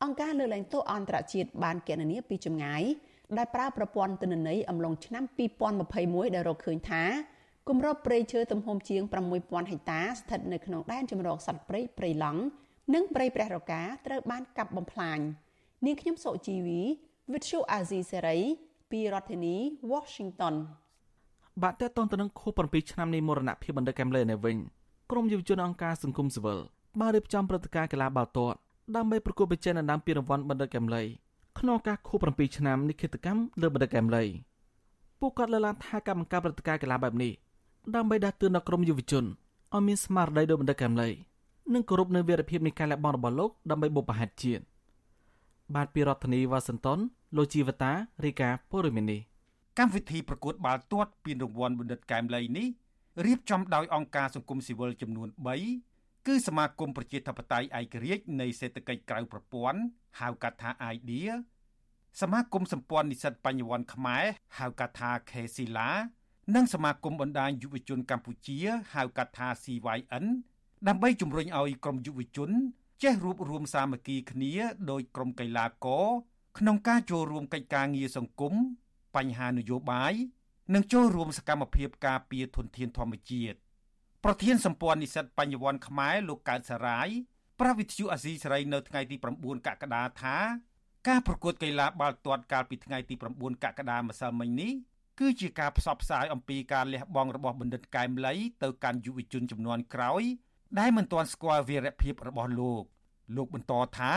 [0.03, 2.83] អង្គការលើកលែងទោសអន្តរជាតិបានគណនាពីចម្ងាយ
[3.37, 5.23] ដែលប្រើប្រព័ន្ធទិន្នន័យអំឡុងឆ្នាំ
[5.79, 7.03] 2021ដែលរកឃើញថា
[7.69, 9.01] គម្របព្រៃឈើទំហំជាង
[9.37, 12.41] 6000ហិកតាស្ថិតនៅក្នុងដែនជម្រកសត្វព្រៃព្រៃឡង់
[12.93, 15.19] និងព្រៃព្រះរកាត្រូវបានកាប់បំផ្លាញ
[15.85, 16.81] នាងខ្ញុំសុជីវី
[17.31, 18.39] Vithu Azizi Serai
[18.91, 19.55] ពីរដ្ឋធានី
[19.91, 20.55] Washington
[21.63, 24.57] បាទតើតនទៅនឹងខួប7ឆ្នាំនៃមរណភាពបណ្ឌិតកែមលីនេះវិញ
[25.11, 26.59] ក្រមយុវជនអង្គការសង្គមស៊ីវិល
[26.99, 28.57] បានរៀបចំព្រឹត្តិការណ៍កីឡាបាល់ទាត់
[28.95, 31.03] ដើម្បីប្រគល់ប្រជែងដណ្ដើមពានរង្វាន់បណ្ឌិតកែមលី
[31.59, 34.23] ក្នុងការខួប7ឆ្នាំនៃគិតកម្មលើបណ្ឌិតកែមលី
[35.19, 37.31] ពួកគាត់លើកឡើងថាការបង្កើតព្រឹត្តិការណ៍កីឡាបែបនេះ
[37.95, 41.09] ដើម្បីដាស់តឿនដល់ក្រមយុវជនឲ្យមានស្មារតីដូចបណ្ឌិតកែមលី
[41.73, 44.63] និងគោរពនៅវីរភាពនៃការលះបង់របស់លោកដើម្បីបុព្វហេតុជាតិ
[45.75, 46.99] បាទពីរដ្ឋធានីវ៉ាស៊ីនតោន
[47.35, 47.91] លោកជីវតា
[48.23, 49.17] រីកាព័រមីនី
[49.79, 52.67] កម្មវិធីប្រកួតបាល់ទាត់ពានរង្វាន់បណ្ឌិតកែមលីនេះ
[53.25, 55.29] រៀបចំដោយអង្គការសង្គមស៊ីវិលចំនួន
[55.77, 59.79] 3គឺសមាគមប្រជាធិបតេយ្យឯករាជ្យនៃសេដ្ឋកិច្ចក្រៅប្រព័ន្ធ
[60.19, 61.33] ហៅកាត់ថា IDEA
[62.21, 64.23] សមាគមសម្ព័ន្ធនិស្សិតបញ្ញវន្តខ្មែរ
[64.57, 65.89] ហៅកាត់ថា KSILA
[66.55, 68.57] និងសមាគមបណ្ដាញយុវជនកម្ពុជា
[68.93, 70.25] ហៅកាត់ថា CYN
[70.87, 72.51] ដើម្បីជំរុញឲ្យក្រុមយុវជន
[73.03, 74.53] ចេះរួបរวมសាមគ្គីគ្នា
[74.91, 76.07] ដោយក្រុមកីឡាករ
[76.57, 78.53] ក្នុងការចូលរួមកិច្ចការងារសង្គម
[79.15, 80.13] បញ្ហានយោបាយ
[80.73, 83.57] និងចូលរួមសកម្មភាពការពារធនធានធម្មជាតិ
[84.23, 87.07] ប្រធានសម្ព័ន្ធនិស្សិតបញ្ញវន្តខ្មែរលោកកើតសារាយ
[87.59, 90.37] ប្រាវិទ្យុអាស៊ីសេរីនៅថ្ងៃទី9កក្កដាថា
[91.07, 94.71] ការប្រកួតកីឡាបាល់ទាត់កាលពីថ្ងៃទី9កក្កដាម្សិលមិញនេះ
[95.19, 100.23] គឺជាការផ្សព្វផ្សាយអំពីការលះបង់របស់បណ្ឌិតកែមលីទៅកាន់យុវជនចំនួនក្រោយ
[100.79, 102.83] ដែលមិនទាន់ស្គាល់វីរភាពរបស់លោក
[103.35, 104.13] លោកបន្តថា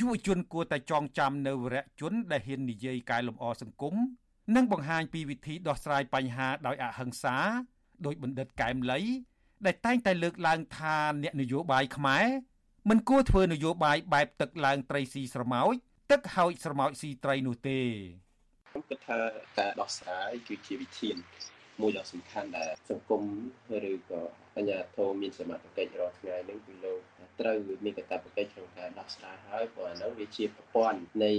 [0.00, 3.94] យុវជនគួរតែចងចាំនៅវីរៈជនដែលហ៊ាននិយាយកែលម្អសង្គម
[4.56, 7.36] និងបង្ហាញពីវិធីដោះស្រាយបញ្ហាដោយអហិង្សា
[8.06, 9.00] ដោយបណ្ឌិតកែមលី
[9.66, 12.26] ដែលតែងតែលើកឡើងថាអ្នកនយោបាយខ្មែរ
[12.90, 15.74] មិនគួរធ្វើនយោបាយបែបទឹកឡើងត្រីស៊ីស្រមោច
[16.10, 17.80] ទឹកហោចស្រមោចស៊ីត្រីនោះទេ
[18.70, 19.18] ខ្ញុំគិតថា
[19.58, 21.16] ការដោះស្រាយគឺជាវិធាន
[21.80, 23.22] មួយដ៏សំខាន់ដែលសង្គម
[23.90, 24.20] ឬក៏
[24.56, 27.00] អាជ្ញាធរមានសមត្ថកិច្ចរាល់ថ្ងៃនេះគឺលោក
[27.40, 31.32] ត្រូវមានកាតព្វកិច្ចក្នុងការដោះស្រាយហើយព្រោះអានោះវាជាប្រព័ន្ធនៃ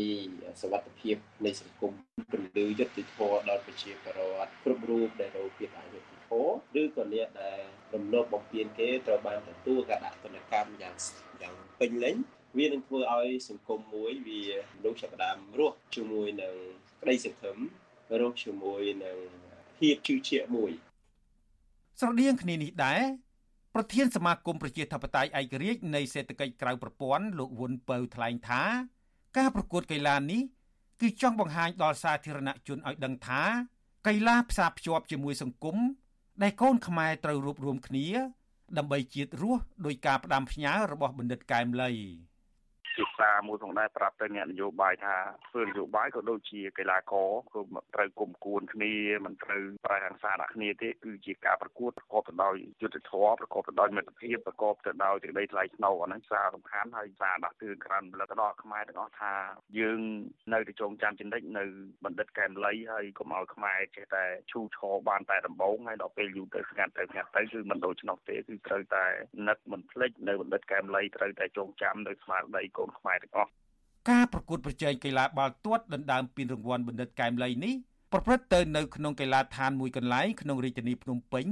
[0.62, 1.92] សវត្ថភាពនៃសង្គម
[2.32, 7.60] ពន្លឺយុត្តិធម៌ដល់ប្រជាពលរដ្ឋគ្រប់រូបដែលរងភាពអយុត្តិធម៌ឬក៏អ្នកដែល
[7.94, 10.96] រំលោភបំពានគេត្រូវបានទទួលការដាក់ទណ្ឌកម្មយ៉ាង
[11.42, 12.16] យ៉ាងពេញលេញ
[12.58, 14.42] វានឹងធ្វើឲ្យសង្គមមួយវា
[14.76, 16.56] មនុស្សចាប់ផ្ដើមរស់ជាមួយនឹង
[17.02, 17.58] ក្តីសង្ឃឹម
[18.20, 19.18] រស់ជាមួយនឹង
[19.78, 20.72] ភាពជឿជាក់មួយ
[22.00, 23.02] ស្រដៀងគ្នានេះដែរ
[23.78, 28.64] ប្រធានសមាគមប្រជាធិបតេយ្យឯករាជ្យនៃសេដ្ឋកិច្ចក្រៅប្រព័ន្ធលោកវុនពៅថ្លែងថា
[29.38, 30.42] ការប្រកួតកីឡានេះ
[31.02, 33.42] គឺចង់បង្ហាញដល់សាធារណជនឲ្យដឹងថា
[34.08, 35.78] កីឡាផ្សារភ្ជាប់ជាមួយសង្គម
[36.42, 38.08] ដែលកូនខ្មែរត្រូវរួបរวมគ្នា
[38.78, 41.92] ដើម្បីជាតិរស់ដោយការផ្ដាំផ្ញើរបស់បណ្ឌិតកែមលី។
[42.35, 42.35] ជា
[43.26, 45.16] សារមួយផងដែរប្រាប់ទៅអ្នកនយោបាយថា
[45.48, 47.62] ធ្វើនយោបាយក៏ដូចជាកីឡាករគឺ
[47.96, 48.94] ត្រូវគុំគួនគ្នា
[49.26, 59.34] មិនត្រូវប្រែហង្សាដាក់គ្នាទេគឺជាការប្រកួតប្រកបទៅដោយយុទ្ធធម៌ប្រកបទៅដោយមិត្តភាពប្រកបទៅដោយសេចក្តីថ្លៃថ្នូរអាហ្នឹងសារសំខាន់ហើយសារដាក់ទឿនក្រាន់ផលិតដល់ខ្មែរទាំងអស់ថា
[59.80, 60.00] យើង
[60.54, 61.66] នៅតែចងចាំចំណិចនៅ
[62.06, 69.06] បណ្ឌិតកែមលីហើយកុំឲ្យខ្មែរចេះតែឈូឆរបានតែដំបងហើយដល់ពេលយូរទៅស្ងាត់ទៅស្ងាត់ទៅគឺមិនដូចឆ្នោះទេគឺត្រូវតែ
[69.48, 73.52] នឹកមិនភ្លេចនៅបណ្ឌិតកែមលីត្រូវតែចងចាំនៅស្មារតីកូនខ្មែរទាំងអស់
[74.10, 77.74] ការប្រកួតប្រជែងកីឡាបាល់ទាត់ដណ្ដើមពានរង្វាន់បណ្ឌិតកែមលីនេះ
[78.12, 81.48] ប្រព្រឹត្តទៅនៅក្នុងកីឡាដ្ឋានមួយកន្លែងក្នុងរាជធានីភ្នំពេញ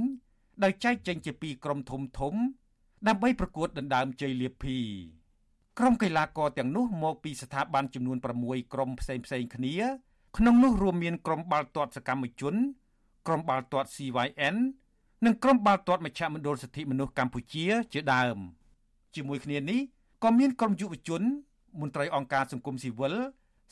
[0.64, 2.34] ដោយចែកចេញជាពីរក្រុមធំធំ
[3.08, 4.78] ដើម្បីប្រកួតដណ្ដើមជ័យលាភី
[5.78, 9.74] ក្រុមកីឡាករទាំងនោះមកពីស្ថាប័នចំនួន6ក្រុមផ្សេងផ្សេងគ្នា
[10.36, 12.54] ក្នុងនោះរួមមានក្រុមបាល់ទាត់សកម្មជន
[13.26, 14.56] ក្រុមបាល់ទាត់ CYN
[15.24, 18.38] និងក្រុមបាល់ទាត់មជ្ឈមណ្ឌលសិទ្ធិមនុស្សកម្ពុជាជាដើម
[19.14, 19.80] ជាមួយគ្នានេះ
[20.22, 21.22] ក៏មានក្រុមយុវជន
[21.80, 23.14] មន្ត្រីអង្គការសង្គមស៊ីវិល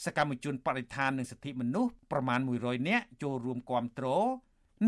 [0.04, 4.06] សកម្មជនបរិស្ថាននិងសិទ្ធិមនុស្សប្រមាណ100នាក់ចូលរួមគាំទ្រ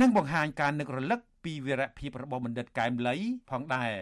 [0.01, 3.17] និងបង្ហាញការនឹករលឹកពីវីរភាពរបស់បណ្ឌិតកែមលី
[3.51, 3.93] ផងដែរ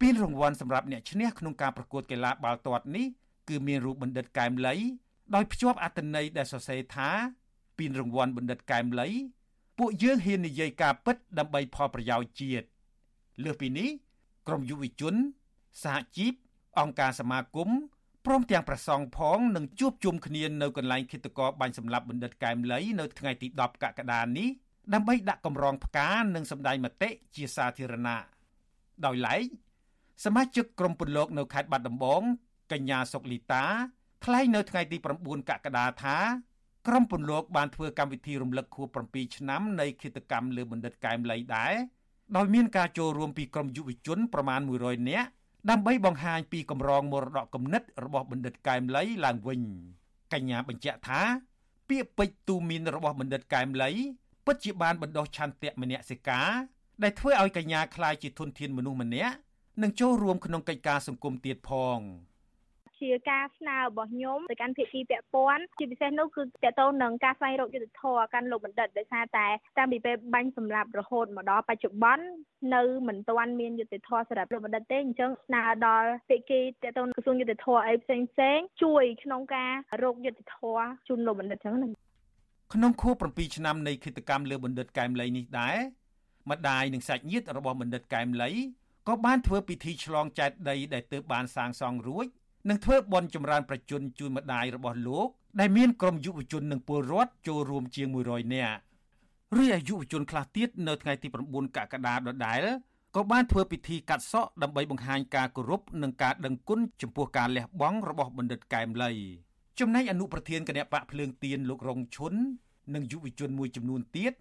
[0.00, 3.06] ពានរង្វាន់សម្រាប់អ្នកឈ្នះក្នុងការប្រកួតកីឡាបាល់ទាត់នេះ
[3.48, 4.76] គឺមានរូបបណ្ឌិតកែមលី
[5.34, 7.10] ដោយភ្ជាប់អត្ថន័យដែលសរសេរថា
[7.78, 9.08] ពានរង្វាន់បណ្ឌិតកែមលី
[9.78, 12.66] ពួកយើងហ៊ាននិយាយការពិតដើម្បីផលប្រយោជន៍ជាតិ
[13.44, 13.88] លើសពីនេះ
[14.48, 15.14] ក្រមយុវជន
[15.84, 16.32] សហជីព
[16.78, 17.70] អង្គការសមាគម
[18.26, 24.48] ព្រមទាំងប្រសង់ផងនឹងជួបជុំគ្នានៅកន្លែងឃាតករបាញ់សម្លាប់បណ្ឌិតកែមលីនៅថ្ងៃទី10កក្កដានេះ
[24.94, 28.18] ដើម្បីដាក់កម្រងផ្កានិងសម្ដែងមតិជាសាធារណៈ
[29.06, 29.42] ដោយឡែក
[30.24, 32.22] សមាជិកក្រុមពលលោកនៅខេត្តបាត់ដំបង
[32.72, 33.64] កញ្ញាសុកលីតា
[34.24, 36.18] ថ្លែងនៅថ្ងៃទី9កក្កដាថា
[36.86, 41.74] ក្រុមពលលោកបានធ្វើកម្មវិធីរំលឹកខួប7ឆ្នាំនៃគិតកម្មលើបណ្ឌិតកែមលីដែរ
[42.36, 45.28] ដោយមានការចូលរួមពីក្រុមយុវជនប្រមាណ100នាក់
[45.70, 49.60] ដើម្បីបង្ហាញពីកម្រងមរតកគំនិតរបស់បណ្ឌិតកែមលីឡើងវិញ
[50.32, 51.20] កញ្ញាបញ្ជាក់ថា
[51.88, 53.90] ពាក្យពេចន៍ទូមានរបស់បណ្ឌិតកែមលី
[54.46, 56.50] ពិតជាបានបណ្ដោះឆន្ទៈមនសិការ
[57.02, 59.34] ដែលធ្វើឲ្យកញ្ញាក្លាយជាធនធានមនុស្សម្នាក់
[59.82, 61.98] និងចូលរួមក្នុងកិច្ចការសង្គមទៀតផង
[63.00, 69.46] ជាការស្នើរបស់ខ្ញុំទៅកាន់ភាគីពាក់ព័ន្ធជាពិសេសនោះគឺតកតងនឹងការស្វែងរកយុត្តិធម៌កាន់លោកបណ្ឌិតដោយសារតែ
[69.78, 72.24] តាំងពីពេលបាញ់សម្លាប់រហូតមកដល់បច្ចុប្បន្ន
[72.74, 81.88] នៅមិនទាន់មានយុត្តិធម៌សម្រាប់លោកបណ្ឌិតទេអញ្ចឹងស្នើដល់ភាគីតកតងក្រសួងយុត្តិធម៌អីផ្សេងផ្សេងជួយក្នុងការរកយុត្តិធម៌ជូនលោកបណ្ឌិតអញ្ចឹងណា
[82.74, 85.76] ក្នុងខួប7ឆ្នាំនៃគិតកម្មលើបណ្ឌិតកែមលីនេះដែរ
[86.50, 88.50] ម្ដាយនិងសាច់ញាតិរបស់បណ្ឌិតកែមលី
[89.08, 92.26] ក៏បានធ្វើពិធីឆ្លងចែកដីដែលទើបបានសាងសង់រួច
[92.68, 95.28] និងធ្វើបន់ចម្រើនប្រជជនជូនម្ដាយរបស់លោក
[95.60, 98.78] ដែលមានក្រុមយុវជននិងពលរដ្ឋចូលរួមជាង100នាក់
[99.56, 102.62] រីឯយុវជនខ្លះទៀតនៅថ្ងៃទី9កក្កដាដដែល
[103.16, 109.12] ក៏បានធ្វើពិធីកាត់សក់ដើម្បីបង្ហាញការគោរពនិងការដឹងគុណចំពោះការលះបង់របស់បណ្ឌិតកែមលី
[109.80, 112.34] ចំណែកអនុប្រធានគណៈបកភ្លើងទៀនលោករងឈុន
[112.94, 114.32] និងយុវជនមួយចំនួនទៀត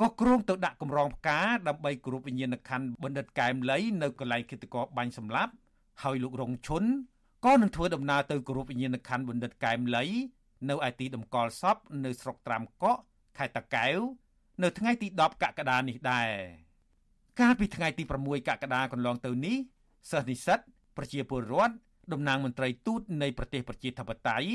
[0.00, 5.52] ក៏គ្រងទៅដាក់កម្រងផ្កាដើម្បីគោរពវិញ្ញាណក្ខន្ធបណ្ឌិតកែមលីនៅកន្លែងគិតកោបាញ់សម្លាប់
[6.02, 6.84] ហើយលោករងឈុន
[7.44, 10.04] ក៏នឹងធ្វើដំណើរទៅគោរពវិញ្ញាណក្ខន្ធបណ្ឌិតកែមលី
[10.70, 13.00] នៅឯទីតម្កល់សពនៅស្រុកត្រាំកក់
[13.38, 13.98] ខេត្តតាកែវ
[14.62, 16.30] នៅថ្ងៃទី10កក្កដានេះដែរ
[17.40, 19.56] កាលពីថ្ងៃទី6កក្កដាកន្លងទៅនេះ
[20.10, 20.58] សិស្សនិស្សិត
[20.96, 21.74] ប្រជាពលរដ្ឋ
[22.12, 24.48] តំណាងមន្ត្រីទូតនៃប្រទេសប្រជាធិបតេយ្យ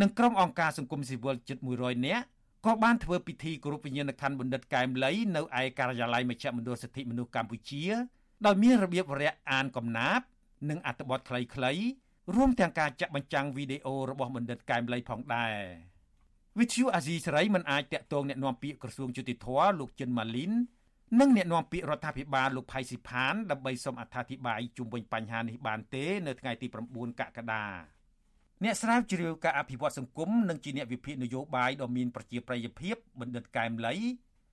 [0.00, 2.24] និងក្រុមអង្គការសង្គមស៊ីវិលជិត100នាក់
[2.66, 7.84] ក៏បានធ្វើពិធីគោរពវិញ្ញាណក្ខន្ធបណ្ឌិតកែមលីនៅឯការិយាល័យមជ្ឈមណ្ឌលសិទ្ធិមនុស្សកម្ពុជា
[8.46, 10.26] ដោយមានរបៀបវរៈអានកំណាព្យ
[10.70, 11.80] និងអត្ថបទខ្លីៗ
[12.34, 15.54] រួមទាំងការចាក់បញ្ចាំងវីដេអូរបស់បណ្ឌិតកែមលីផងដែរ
[16.58, 19.46] វិទ្យុអាស៊ីសេរីមិនអាចតាក់ទងអ្នកណែនាំពាក្យក្រសួងយុតិធធ
[19.80, 20.52] លោកចិនម៉ាលីន
[21.20, 27.64] និងអ្នកណែនាំពាក្យរដ្ឋាភិបាលលោកផៃស៊ីផានដើម្បីសូមអត្ថាធិប្បាយជុំវិញបញ្ហានេះបានទេនៅថ្ងៃទី9កក្កដា
[28.64, 33.94] អ្នកស្រាវជ្រាវការអភិវឌ្ឍសង្គមនិងជាអ្នកវិភាគនយោបាយដ៏មានប្រជាប្រិយភាពបណ្ឌិតកែមលី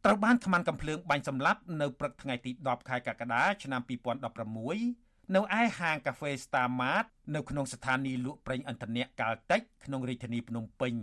[0.05, 3.81] ត្រូវបានថ្មងកំភ្លើងបាញ់សម្លាប់នៅព្រឹកថ្ងៃទី10ខែកក្កដាឆ្នាំ
[4.47, 5.02] 2016
[5.35, 7.05] នៅឯហាងកាហ្វេ Star Mart
[7.35, 10.93] នៅក្នុងស្ថានីយ៍លក់ប្រេងឥន្ធនៈកាល់តិចក្នុងរាជធានីភ្នំពេញ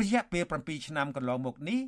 [0.00, 1.80] រយៈពេល7ឆ្នាំកន្លងមកនេះ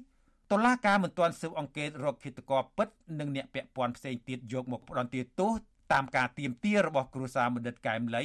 [0.53, 5.53] តុលាការមិនទាន់ស៊ើបអង្កេតរកឃាតករពិតនិងអ្នកពាក់ព័ន្ធផ្សេងទៀតយកមកផ្ដន្ទាទោស
[5.93, 8.25] តាមការទៀមទារបស់គ្រួសារបណ្ឌិតកែមលី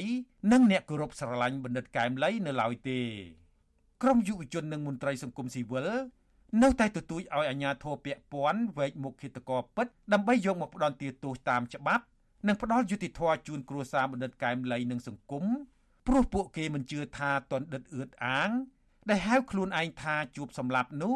[0.52, 3.00] និងអ្នកគោរពស្រឡាញ់បណ្ឌិតកែមលីនៅឡើយទេ
[4.02, 5.88] ក្រមយុវជននិងមន្ត្រីសង្គមស៊ីវិល
[6.62, 12.04] នៅតែទទូចឲ្យអាជ្ញាធរពាក់ព័ន្ធវែកមុខឃាតករពិតដើម្បីយកមកផ្ដន្ទាទោសតាមច្បាប់
[12.46, 15.44] និងផ្ដល់យុតិធធជូនគ្រួសារបណ្ឌិតកែមលីនិងសង្គម
[16.06, 18.50] ព្រោះពួកគេមិនជឿថាតនដិតអឿតអាង
[19.08, 21.14] ដែលហៅខ្លួនឯងថាជួបសម្លាប់នោះ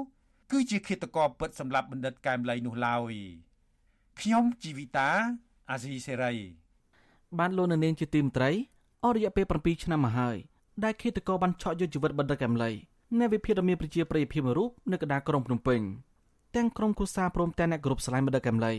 [0.52, 3.12] គឺជាឃាតករពិតសម្រាប់បណ្ឌិតកែមលីនោះឡើយ
[4.20, 5.10] ខ្ញុំជីវិតា
[5.70, 6.34] អាស៊ីសេរី
[7.38, 8.50] បានលោកនៅនាងជាទីមត្រី
[9.04, 10.37] អស់រយៈពេល7ឆ្នាំមកហើយ
[10.84, 12.70] ដែលឃាតករបានឆក់យកជីវិតបណ្ឌិតកែមលី
[13.20, 15.80] នៅវិភាគដ៏មានប្រជាប្រិយភាពមួយរូបនៅកណ្ដាលក្រុងភ្នំពេញ
[16.56, 18.72] ទាំងក្រុមគូសាព្រមទាំងអ្នកគ្រប់ស្រឡាញ់បណ្ឌិតកែមលី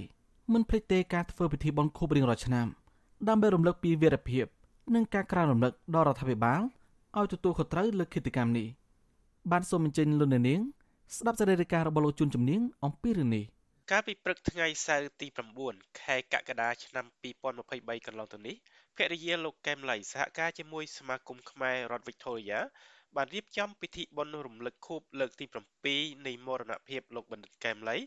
[0.54, 2.68] មិនភ្លេចទេការធ្វើពិធីបុណ្យខួបរៀងរាល់ឆ្នាំ
[3.30, 4.46] ដើម្បីរំលឹកពីវីរភាព
[4.96, 6.62] និងការក្រើនរំលឹកដល់រដ្ឋាភិបាល
[7.18, 8.68] ឲ្យទទួលខុសត្រូវលើគិតកម្មនេះ
[9.52, 10.62] បានសូមអញ្ជើញលោកនាង
[11.18, 13.46] ស្ដាប់សេចក្តីរាយការណ៍របស់លោកជុនជំនាញអំពីរឿងនេះ
[13.92, 15.28] កាលពីព្រឹកថ្ងៃសៅរ៍ទី
[15.64, 17.06] 9ខែកក្កដាឆ្នាំ
[17.56, 18.56] 2023កន្លងទៅនេះ
[18.98, 22.62] ភរិយាលោកកែមលៃសហការជាមួយសមាគមខ្មែររដ្ឋវិកតូរីយ៉ា
[23.16, 25.46] បានរៀបចំពិធីបុណ្យរំលឹកខួបលើកទី
[25.86, 27.98] 7នៃមរណភាពលោកបណ្ឌិតកែមលី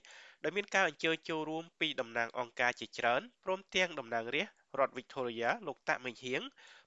[0.45, 6.43] ដោយមានការអញ្ជើញចូលរួមពីតំណាងអង្គការជាច្រើនព្រមទាំងតំណាងរាស្ត្ររដ្ឋ Victoria លោកតាក់មិញហៀង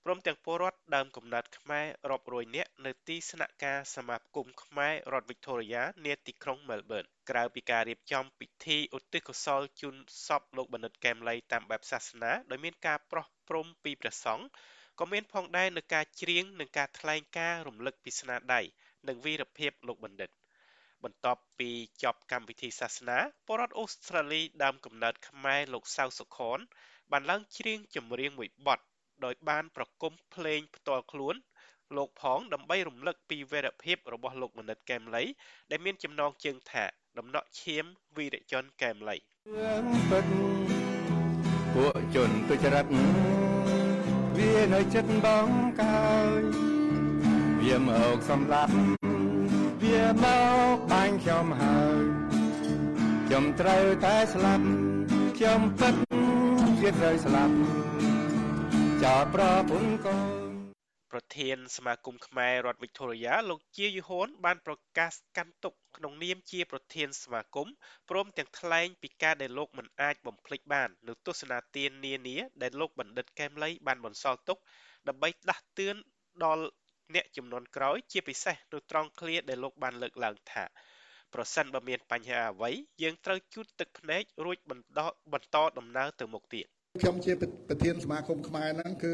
[0.05, 9.95] ព្រមទាំងពលរដ្ឋដើមកំណើតខ្មែររាប់រយនាក់នៅទីស្នាក់ការសមាគមខ្មែររដ្ឋ Victoria នាទីក្រុង Melbourne ក្រៅពីការរៀបចំពិធីឧទ្ទិសកុសលជូន
[10.27, 14.45] សពលោកបណ្ឌិតកែមលីតាមបែបសាសនាដោយមានការប្រោះព្រំពីព្រះសង្ឃ
[14.99, 18.61] ក៏មានផងដែរនៅការច្រៀងនិងការថ្លែងការរំលឹកពីស្នាដៃ
[19.07, 20.29] និងវីរភាពលោកបណ្ឌិត
[21.03, 21.69] បន្ទាប់ពី
[22.03, 26.59] ចប់កម្មវិធីសាសនាពលរដ្ឋអូស្ត្រាលីដើមកំណើតខ្មែរលោកសៅសុខន
[27.11, 28.79] បានឡើងច្រៀងចម្រៀងមួយបទ
[29.25, 31.35] ដោយបានប្រគំភ្លេងផ្ទាល់ខ្លួន
[31.97, 35.23] លោកផងដើម្បីរំលឹកពីវីរភាពរបស់លោកមនិតកែមលី
[35.71, 36.83] ដែលមានចំណងជើងថា
[37.17, 37.85] ដំណក់ឈាម
[38.17, 40.25] វីរជនកែមលីរឿងពិត
[41.73, 42.85] ពួកជនទុច្ចរិត
[44.41, 45.49] វានៅចិត្តបង
[45.81, 46.41] កើយ
[47.61, 48.73] វាមកសម្លាប់
[49.81, 50.25] វាម
[50.75, 52.03] កបាញ់ខ្ញុំហើយ
[53.25, 54.65] ខ្ញុំត្រូវតែស្លាប់
[55.37, 55.95] ខ្ញុំពិត
[56.79, 57.55] ជាត្រូវស្លាប់
[59.03, 60.17] ចោលប្រពន្ធកូ
[60.49, 60.50] ន
[61.11, 67.67] ប្រធានសមាគមខ្មែររដ្ឋវិកតូរីយ៉ាលោកជាយូហួនបានប្រកាសកាន់ទុកក្នុងនាមជាប្រធានសមាគម
[68.09, 74.57] ព្រមទាំងថ្លែងពីការដែលលោកមិនអាចបំភ្លេចបាននូវទស្សនាទាននានាដែលលោកបណ្ឌិតកែមលីបានបន្សល់ទុក
[75.07, 75.95] ដើម្បីដាស់តឿន
[76.43, 76.63] ដល់
[77.15, 80.63] អ្នកចំនួនក្រោយជាពិសេសនៅត្រង់ឃ្លាដែលលោកបានលើកឡើងថា
[81.33, 82.71] ប្រសិនបើមានបញ្ហាអ្វី
[83.01, 84.99] យើងត្រូវជូតទឹកភ្នែករួចបន្ត
[85.33, 86.67] បន្តដំណើរទៅមុខទៀត
[87.01, 87.33] ខ្ញុំជា
[87.69, 89.13] ប្រធានសមាគមខ្មែរហ្នឹងគឺ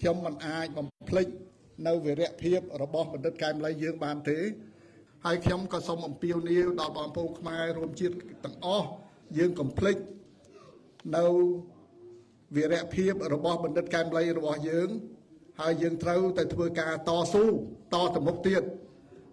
[0.00, 1.28] ខ្ញុំមិនអាចបំភ្លេច
[1.86, 4.38] នៅវីរៈភាពរបស់បណ្ឌិតកែមលីយើងបានទេ
[5.24, 8.86] ហើយខ្ញុំក៏សូមអំពាវនាវដល់បងប្អូនខ្មែររួមជាតិទាំងអស់
[9.38, 9.96] យើងកុំភ្លេច
[11.16, 11.24] នៅ
[12.56, 14.88] វីរៈភាពរបស់បណ្ឌិតកែមលីរបស់យើង
[15.60, 17.54] ហើយយើងត្រូវតែធ្វើការតស៊ូត
[18.14, 18.62] ទៅមុខទៀត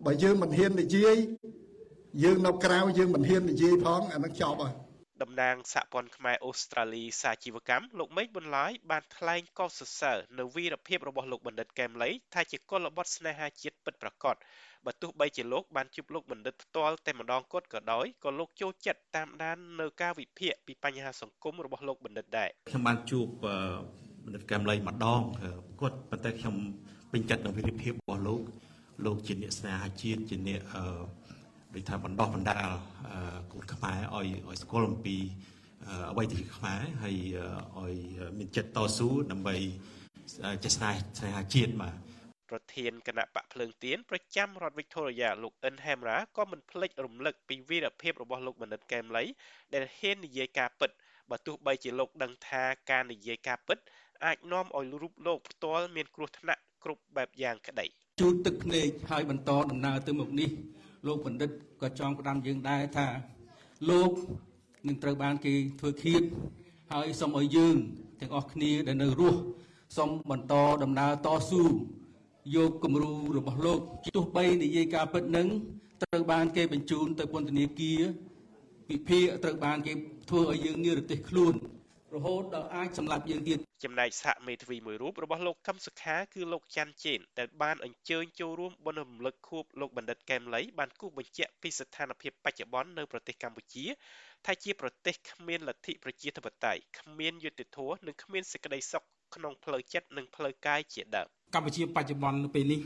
[0.06, 1.16] បើយើងមិនហ៊ាននិយាយ
[2.24, 4.74] យើងនៅក្រៅយើងមិនហ៊ាននិយាយផងអានឹងចប់ហើយ
[5.22, 14.36] តំណាងសហព័ន្ធខ្មែរអូស្ត្រាលីសាជីវកម្មលោកមេឃប៊ុនឡាយបានថ្លែងកោតសរសើរនៅវីរភាពរបស់លោកបណ្ឌិតកែមលីថាជាកុលបុត្រស្នេហាជាតិពិតប្រាកដ
[14.86, 23.26] បើទោះបីជាលោកបានជួបលោកបណ្ឌិតផ្ទាល់តែម្ដងគត់ក៏ដោយក៏លោកចូលចិត្តតាមដាននៅការវិភាគពីបញ្ហាសង្គមរបស់លោកបណ្ឌិតដែរខ្ញុំបានជួប
[24.26, 25.22] បណ្ឌិតកែមលីម្ដង
[25.82, 26.56] គាត់ប៉ុន្តែខ្ញុំ
[27.12, 28.42] ពេញចិត្តនៅវីរភាពរបស់លោក
[29.06, 30.86] លោកជាអ្នកស្នេហាជាតិជាអ្នកអឺ
[31.76, 32.70] ដូចថាបណ្ដោះបណ្ដាល
[33.52, 35.16] កូនខ្មែរឲ្យឲ្យស្គាល់អំពី
[36.12, 37.18] អ្វីទីខ្មែរហើយ
[37.80, 37.96] ឲ្យ
[38.38, 39.56] មានចិត្តតស៊ូដើម្បី
[40.64, 41.96] ចេះស្នេហ៍ស្នេហាជាតិបាទ
[42.50, 49.24] ប្រធានគណៈបកភ្លើងទៀនប្រចាំរដ្ឋវិកតូរីយ៉ាលោកអិនហេមរ៉ាក៏មិនភ្លេចរំលឹកពីវីរភាពរបស់លោកបណ្ឌិតកែមលី
[49.74, 50.90] ដែលហ៊ាននិយាយការពិត
[51.32, 53.78] បើទោះបីជាលោកដឹងថាការនិយាយការពិត
[54.26, 57.86] អាចនាំឲ្យរូបលោកផ្ទាល់មានគ្រោះថ្នាក់គ្រប់បែបយ៉ាងក្តី
[58.22, 60.50] ជូតទឹកភ្នែកហើយបន្តដំណើរទៅមុខនេះ
[61.06, 63.08] លោកបណ្ឌិតក៏ចង់ផ្ដាំយើងដែរថា
[63.90, 64.12] លោក
[64.88, 66.22] នឹងត្រូវបានគេធ្វើឃាត
[66.92, 67.76] ហើយសូមឲ្យយើង
[68.20, 69.40] ទាំងអស់គ្នាដែលនៅរស់
[69.98, 71.64] សូមបន្តដំណើរតស៊ូ
[72.56, 73.80] យកគំរូរបស់លោក
[74.16, 75.48] ទោះបីនិយាយការពិតនឹង
[76.04, 78.02] ត្រូវបានគេបញ្ជូនទៅពន្ធនាគារ
[78.92, 79.94] វិភាគត្រូវបានគេ
[80.30, 81.54] ធ្វើឲ្យយើងងាយរទេសខ្លួន
[82.16, 93.86] រហូតដល់អាចសម្លាប់យើងទៀតចំណែកសហមេធាវីមួយរូបរបស់លោកកឹមសុខាគឺលោកច័ន្ទជេនដែលបានអញ្ជើញចូលរួមបុណ្យរំលឹកខួបលោកបណ្ឌិតកែមលីបានគូសបញ្ជាក់ពីស្ថានភាពបច្ចុប្បន្ននៅប្រទេសកម្ពុជា
[94.46, 99.04] ថាជាប្រទេសគ្មានលទ្ធិប្រជាធិបតេយ្យគ្មានយុត្តិធម៌និងគ្មានសេចក្តីសុខ
[99.36, 102.80] ក្នុងផ្លូវចិត្តនិងផ្លូវកាយជាដើមកម្ពុជាបច្ចុប្បន្ននៅពេលនេះ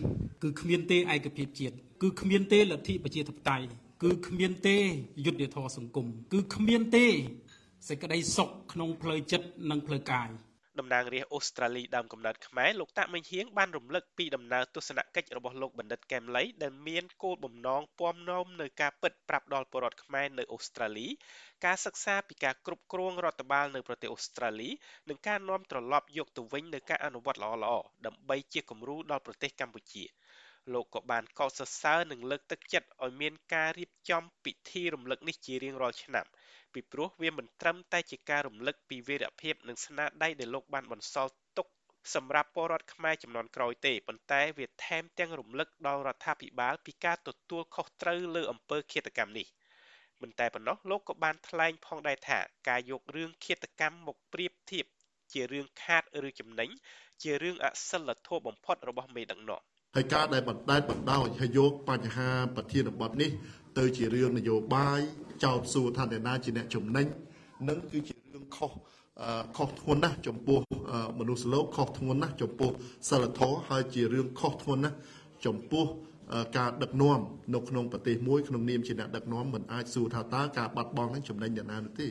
[0.44, 3.65] គឺគ្មានទេឯកភាពជាតិគឺគ្មានទេលទ្ធិប្រជាធិបតេយ្យ
[4.04, 4.78] គឺគ្មានទេ
[5.26, 7.08] យុត្តិធម៌សង្គមគឺគ្មានទេ
[7.88, 10.30] សេចក្តីសុខក្នុងផ្លូវចិត្តនិងផ្លូវកាយ
[10.80, 21.08] តំណាងរាស្ត្រអូស្ត្រាលីដើមកំណើតខ្មែរលោកតាក់មិញហៀងបានរំលឹកពីដំណើរទស្សនកិច្ចរបស់លោកបណ្ឌិតកែមលីដែលមានគោលបំណងពំនាំនៅការពិតប្រាប់ដល់ពលរដ្ឋខ្មែរនៅអូស្ត្រាលី
[21.65, 24.70] ការសិក្សាពីការគ្រប់គ្រងរដ្ឋបាលនៅប្រទេសអូស្ត្រាលី
[25.10, 30.06] និងការនាំត្រឡប់យកទៅវិញនៅការអនុវត្តល្អៗដើម្បីជាគំរូដល់ប្រទេសកម្ពុជា
[30.74, 36.26] លោកក៏បានកោតសរសើរនិងលើកទឹកចិត្តឲ្យមានការរៀបចំពិធីរំលឹកនេះជារៀងរាល់ឆ្នាំ
[36.73, 41.67] ពីព្រោះវាមិនត្រឹមតែជាការរំលឹកពីវីរភាពនិងស្នាដៃដែលលោកបានបន្សល់ទុក
[42.15, 49.47] សម្រាប់ពលរដ្ឋខ្មែរចំនួនក្រោយទេប៉ុន្តែវាថែមទាំងរំលឹកដល់រដ្ឋាភិបាលពីការទទួលខុសត្រូវលើអំពើឃាតកម្មនេះ
[50.21, 54.86] មិនតែប៉ុណ្ណោះលោកក៏បានថ្លែងផងដែរថាការយករឿងឃាតកម្មមកប្រៀបធៀប
[55.34, 56.69] ជារឿងខាតឬចំណេញ
[57.21, 59.62] ជារឿងអសិលធម៌បំផុតរបស់មេដឹកនាំ
[59.95, 63.30] ហើយការដែលបណ្ដែតបណ្ដោយហើយយកបញ្ហាប្រធានបទនេះ
[63.78, 65.02] ទៅជារឿងនយោបាយ
[65.43, 67.08] ចោទសួរថាអ្នកណាជាអ្នកចំណេញ
[67.69, 68.71] នឹងគឺជារឿងខុស
[69.58, 70.60] ខុសធ្ងន់ណាស់ចំពោះ
[71.19, 72.69] មនុស្សលោកខុសធ្ងន់ណាស់ចំពោះ
[73.10, 74.97] សិលធម៌ហើយជារឿងខុសធ្ងន់ណាស់
[75.45, 75.86] ចំពោះ
[76.58, 77.20] ការដឹកនាំ
[77.56, 82.08] នៅក្នុងប្រទេសមួយក្នុងនាមជាអ្នកដឹកនាំមិនអាចសួរថាតើការបាត់បង់នឹងចំណេញអ្នកណានោះទេ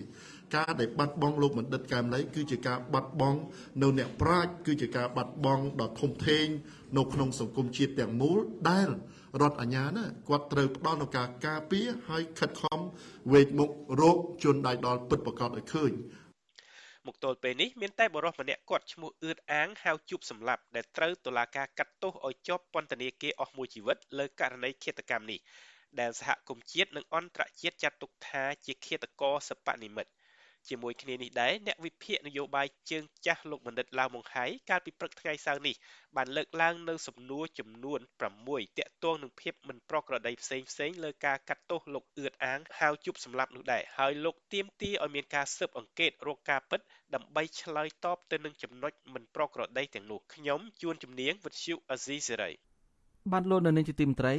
[0.56, 3.38] ការដែលបាត់បង់លោកបណ្ឌិតកែមលីគឺជាការបាត់បង់
[3.82, 6.46] នៅអ្នកប្រាជ្ញគឺជាការបាត់បង់ដ៏ធំធេង
[6.96, 8.38] នៅក្នុងសង្គមជាតិទាំងមូល
[8.70, 8.88] ដែល
[9.40, 12.78] រដ្ឋអាជ្ញាណាគាត់ត្រូវផ្ដល់នូវការការពារហើយខិតខំ
[13.32, 15.90] វេកមុខរោគជនដៃដល់ពិតប្រកបឲ្យឃើញ
[17.08, 25.40] មកទល់ពេលនេះមានតែបរិសម្នាក់គាត់ឈ្មោះអឿតអាងហៅជួបសម្លាប់ដែលត្រូវតុលាការកាត់ទោសឲ្យជាប់ពន្ធនាគារអស់មួយជីវិតលើករណីឃាតកម្មនេះ
[26.00, 30.10] ដែលសហគមន៍ជាតិនិងអន្តរជាតិចាត់ទុកថាជាឃាតករសពនិមិត្ត
[30.70, 35.74] ជាមួយគ្នានេះដែរអ្នកវិភាគនយោបាយជើងចាស់លោកបណ្ឌិតឡាវម៉ុងហៃកាលពីព្រឹកថ្ងៃសៅរ៍នេះ
[36.16, 38.00] បានលើកឡើងនៅសំណួរចំនួន
[38.38, 46.80] 6តាក់ទងនឹងភាពមិនប្រក្រតីផ្សេងផ្សេងលើការកាត់ទោសលោកអឿតអាងហៅជប់សម្លាប់នោះដែរហើយលោកទៀមទីឲ្យមានការស៊ើបអង្កេតរកការពិត
[47.14, 52.50] ដើម្បីឆ្លើយតបទៅនឹងចំណុចមិនប្រក្រតីទាំងនោះខ្ញុំជួនជំនាញវិទ្យុអាស៊ីសេរី
[53.32, 54.34] បានលោកនៅនាងជាទីមត្រី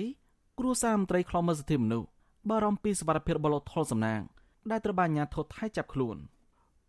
[0.60, 2.08] គ្រួសារមន្ត្រីខ្លំមើលសិទ្ធិមនុស្ស
[2.50, 4.22] បារម្ភពីសវត្ថិភាពរបស់លោកថុលសំណាង
[4.72, 6.18] ដែលត្រូវបានអាជ្ញាធរថៃចាប់ខ្លួន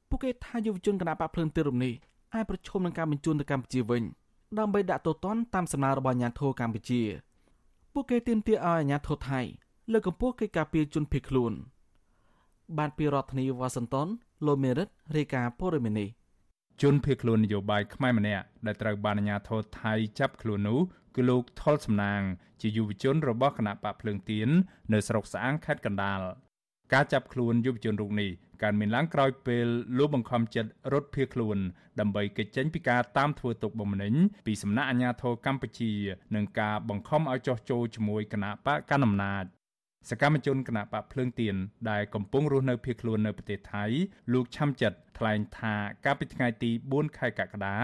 [0.09, 1.95] ពួកគេថាយុវជនគណៈបកភ្លើងទីរំនេះ
[2.35, 4.03] អាចប្រឈមនឹងការបញ្ជូនទៅកម្ពុជាវិញ
[4.59, 7.03] ដើម្បីដាក់ទោសទណ្ឌតាមសំណើរបស់អាជ្ញាធរកម្ពុជា
[7.93, 9.41] ពួកគេទាមទារឲ្យអាជ្ញាធរថៃ
[9.93, 11.53] លើកកម្ពស់កិច្ចការពារជនភៀសខ្លួន
[12.78, 14.09] បានពីរដ្ឋធានីវ៉ាស៊ីនតោន
[14.47, 16.09] លោកមេរិតរាយការណ៍ព័ត៌មាននេះ
[16.83, 20.81] ជនភៀសខ្លួននយោបាយខ្មែរម្នាក់ដែលត្រូវបានអាជ្ញាធរថៃចាប់ខ្លួននោះ
[21.14, 22.22] គឺលោកថុលសំណាង
[22.61, 24.49] ជាយុវជនរបស់គណៈបកភ្លើងទៀន
[24.93, 26.20] នៅស្រុកស្អាងខេត្តកណ្ដាល
[26.93, 28.30] ការចាប់ខ្លួនយុវជនរូបនេះ
[28.62, 29.66] កើតមានឡើងក្រោយពេល
[29.99, 31.59] លោកបង្ខំចិត្តរត់ភៀសខ្លួន
[32.01, 34.14] ដើម្បីគេចចេញពីការតាមធ្វើទុកបុកម្នេញ
[34.47, 35.93] ពីសំណាក់អាជ្ញាធរកម្ពុជា
[36.34, 39.45] និងការបង្ខំឲ្យចោះចូលជាមួយគណៈបកកណ្ដាលអំណាច
[40.09, 41.57] សកម្មជនគណៈបកភ្លើងទៀន
[41.91, 43.85] ដែលកំពុងរស់នៅភៀសខ្លួននៅប្រទេសថៃ
[44.33, 45.75] លោកឆាំចិត្តថ្លែងថា
[46.05, 47.77] កាលពីថ្ងៃទី4ខែកក្កដា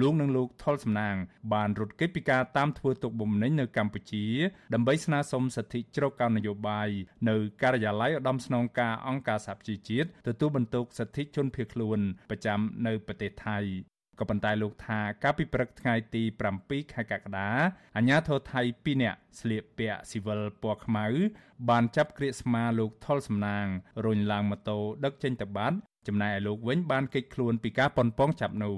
[0.00, 1.16] លោកនិងលោកថុលសំណាង
[1.52, 4.26] បានរត់គេចពីការតាមធ្វើទុកបុកម្នេញនៅកម្ពុជា
[4.74, 6.88] ដើម្បីស្នើសុំសិទ្ធិជ្រកកោននយោបាយ
[7.28, 11.98] នៅការិយាល័យឧត្តមស្នងការអង្គការសហប្រជាជាតិទទួលបន្ទុកសិទ្ធិជនភៀសខ្លួន
[12.30, 13.60] ប្រចាំនៅប្រទេសថៃ
[14.18, 16.22] ក៏ប៉ុន្តែលោកថាកាលពីព្រឹកថ្ងៃទី
[16.58, 17.48] 7ខែកក្កដា
[17.96, 21.06] អាជ្ញាធរថៃ2នាក់ស្លៀកពាក់ស៊ីវិលពណ៌ខ្មៅ
[21.68, 23.66] បានចាប់ក្រៀកស្មាលោកថុលសំណាង
[24.04, 28.76] រុញឡើងម៉ូតូដឹកចេញទៅបាត់ចំណែកឯលោកវិញបានគេចខ្លួនពីការប៉ុនប៉ងចាប់នោះ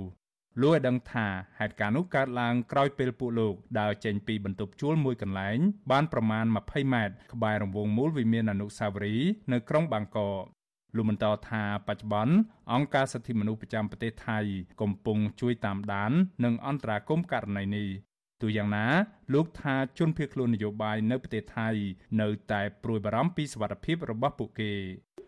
[0.63, 1.27] លោកឲ្យដឹងថា
[1.59, 5.59] ហេតុការណ៍នោះកើតឡើងក្រោយពេលពួកលោកដើរចេញពីបន្ទប់ជួលមួយកន្លែង
[5.91, 10.45] បានប្រមាណ20ម៉ែត្រក្បែររង្វង់មូលវិមានអនុស្សាវរីយ៍នៅក្រុងបាងកក
[10.97, 12.35] លោកបន្តថាបច្ចុប្បន្ន
[12.73, 14.39] អង្គការសិទ្ធិមនុស្សប្រចាំប្រទេសថៃ
[14.81, 16.13] កំពុងជួយតាមដាន
[16.45, 17.89] និងអន្តរាគមន៍ករណីនេះ
[18.43, 18.87] ទូយ៉ាងណា
[19.35, 21.69] លោកថាជនភៀសខ្លួននយោបាយនៅប្រទេសថៃ
[22.21, 24.73] នៅតែព្រួយបារម្ភពីសុវត្ថិភាពរបស់ពួកគេ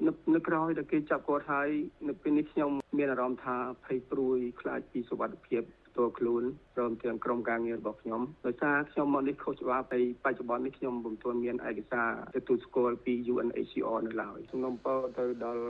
[0.07, 1.69] នៅនៅក្រោយដែលគេចាប់គាត់ហើយ
[2.09, 6.43] នៅពេលនេះខ្ញុំមានអារម្មណ៍ថាភ័យព្រួយខ្លាចពីសុវត្ថិភាពផ្ទា ល់ខ្លួន
[6.77, 15.65] ព្រមទាំងក្រុមការងាររបស់ខ្ញុំដោយសារខ្ញុំមកនេះខុសច្បាប់ហើយបច្ចុប្បន្ននេះខ្ញុំពុំទាន់មានឯកសារទទួលស្គាល់ពី UNHCR នៅឡើយខ្ញុំអំពើទៅដល់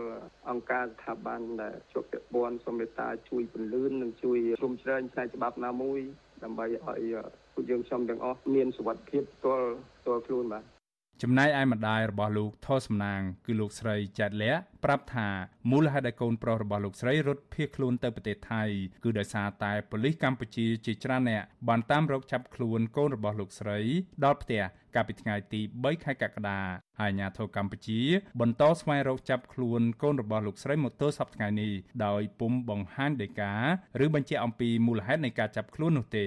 [0.51, 6.01] អង្គការស្ថាប័នដែលជាប់ពាក់ព័ន្ធសូមមេត្តាជួយពន្លឿននិងជួយជ្រោមជ្រែងផ្នែកច្បាប់ណាមួយ
[6.45, 7.03] ដើម្បីឲ្យ
[7.55, 9.69] ពួកយើងខ្ញុំទាំងអស់មានសុវត្ថិភាពផ្ទាល់
[9.99, 10.78] ផ្ទាល់ខ្លួនបាទ
[11.23, 14.55] ចំណែកឯម្ដាយរបស់លោកថោសំណាង គឺលោកស្រីចែតលះ
[14.85, 15.29] ប្រាប់ថា
[15.71, 18.63] មូលហេតុដែលកូនប្រុសរបស់លោកស្រីរត់ភៀសខ្លួនទៅប្រទេសថៃ
[19.05, 23.79] គឺដោយសារតែប៉ូលីសកម្ពុជាជាច្រើនអ្នកបានតាមរកចាប់ខ្លួនកូនរបស់លោកស្រី
[24.25, 24.63] ដល់ផ្ទះ
[24.95, 26.61] កាលពីថ្ងៃទី3ខែកក្កដា
[27.01, 28.01] ហើយអាជ្ញាធរកម្ពុជា
[28.41, 31.73] បន្តស្វែងរកចាប់ខ្លួនកូនរបស់លោកស្រីមកទល់សប្តាហ៍នេះ
[32.07, 33.55] ដោយពុំបង្ហាញដីកា
[34.05, 36.21] ឬបញ្ជាក់អំពីមូលហេតុនៃការចាប់ខ្លួននោះទ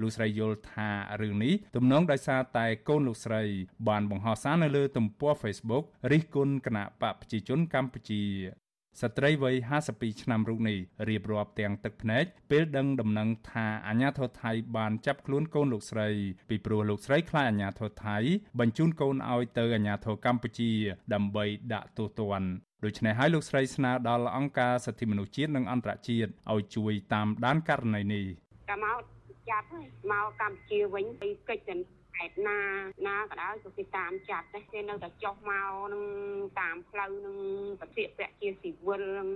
[0.00, 0.88] លោកស្រីយល់ថា
[1.22, 3.42] រឿងនេះទំនងដោយសារតែកូនលោកស្រី
[3.88, 8.22] បានបង្ហោះសារនៅលើទំព័រ Facebook រិះគន់គណៈបកប្រជាជនកម្ពុជា
[9.00, 9.54] ស្ត្រីវ័យ
[9.88, 10.78] 52ឆ្នាំរូបនេះ
[11.08, 16.08] រៀបរាប់ទាំងទឹកភ្នែកពេលដឹងដំណឹងថាអាញាធរថៃបានចាប់ខ្លួនកូនលោកស្រី
[16.50, 18.16] ពីព្រោះលោកស្រីខ្លាចអាញាធរថៃ
[18.60, 20.70] បញ្ជូនកូនឲ្យទៅអាញាធរកម្ពុជា
[21.14, 22.50] ដើម្បីដាក់ទោសទណ្ឌ
[22.84, 28.26] ដូច្នេះហើយលោកស្រីស្នើដល់អង្គការសិទ្ធិមនុស្សជាតិនិងអន្តរជាតិឲ្យជួយតាមដានករណីនេះ
[28.70, 31.80] តាមមក ចាប់ហើយមកកម្ពុជាវិញពីកិច្ចទាំង
[32.16, 32.58] ខេត្តណា
[33.06, 36.04] ណាក៏ដោយក៏គេតាមចាប់ដែរគេនៅតែចុះមកនឹង
[36.60, 37.36] តាមផ្លូវនឹង
[37.80, 39.28] ប្រតិពជាស៊ីវិលនឹង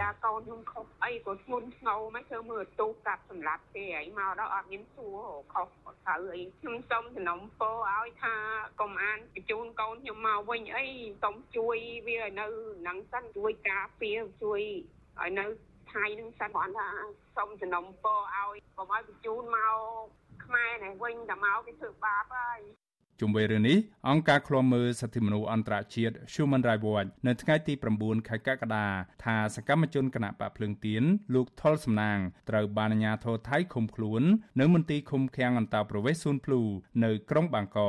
[0.00, 5.18] តាកូនខ្ញុំខុសអីក៏ធ្ងន់ធ្ងរមកធ្វើមើលទូកាប់សម្លាប់ទេអីមកដល់អត់មានសួរ
[5.52, 8.34] ខុសក៏ត្រូវអីខ្ញុំសូមសំណុំពរឲ្យថា
[8.80, 10.86] កុំអានបញ្ជូនកូនខ្ញុំមកវិញអី
[11.22, 11.76] សូមជួយ
[12.06, 12.46] វាឲ្យនៅ
[12.88, 14.60] នឹងសិនជួយការពារជួយ
[15.20, 15.44] ឲ្យនៅ
[15.92, 16.88] ថៃនឹងសិនគាត់ថា
[17.36, 19.76] សូមសំណុំពរឲ្យកុំឲ្យបញ្ជូនមក
[20.44, 22.60] ខ្មែរនេះវិញតែមកគេធ្វើបាបហើយ
[23.20, 23.78] ជុំវិញរឿងនេះ
[24.08, 28.86] អង្គការឃ្លាំមើលសិទ្ធិមនុស្សអន្តរជាតិ Human Rights Watch នៅថ្ងៃទី9ខែកក្កដា
[29.24, 31.02] ថាសកម្មជនគណៈបកភ្លើងទៀន
[31.34, 32.18] លោកថុលសំណាង
[32.50, 34.22] ត្រូវបានអាជ្ញាធរថៃឃុំខ្លួន
[34.60, 36.62] នៅមន្ទីរឃុំឃាំងអន្តោប្រវេសន៍សួនភ្លូ
[37.04, 37.80] នៅក្រុងបាងកក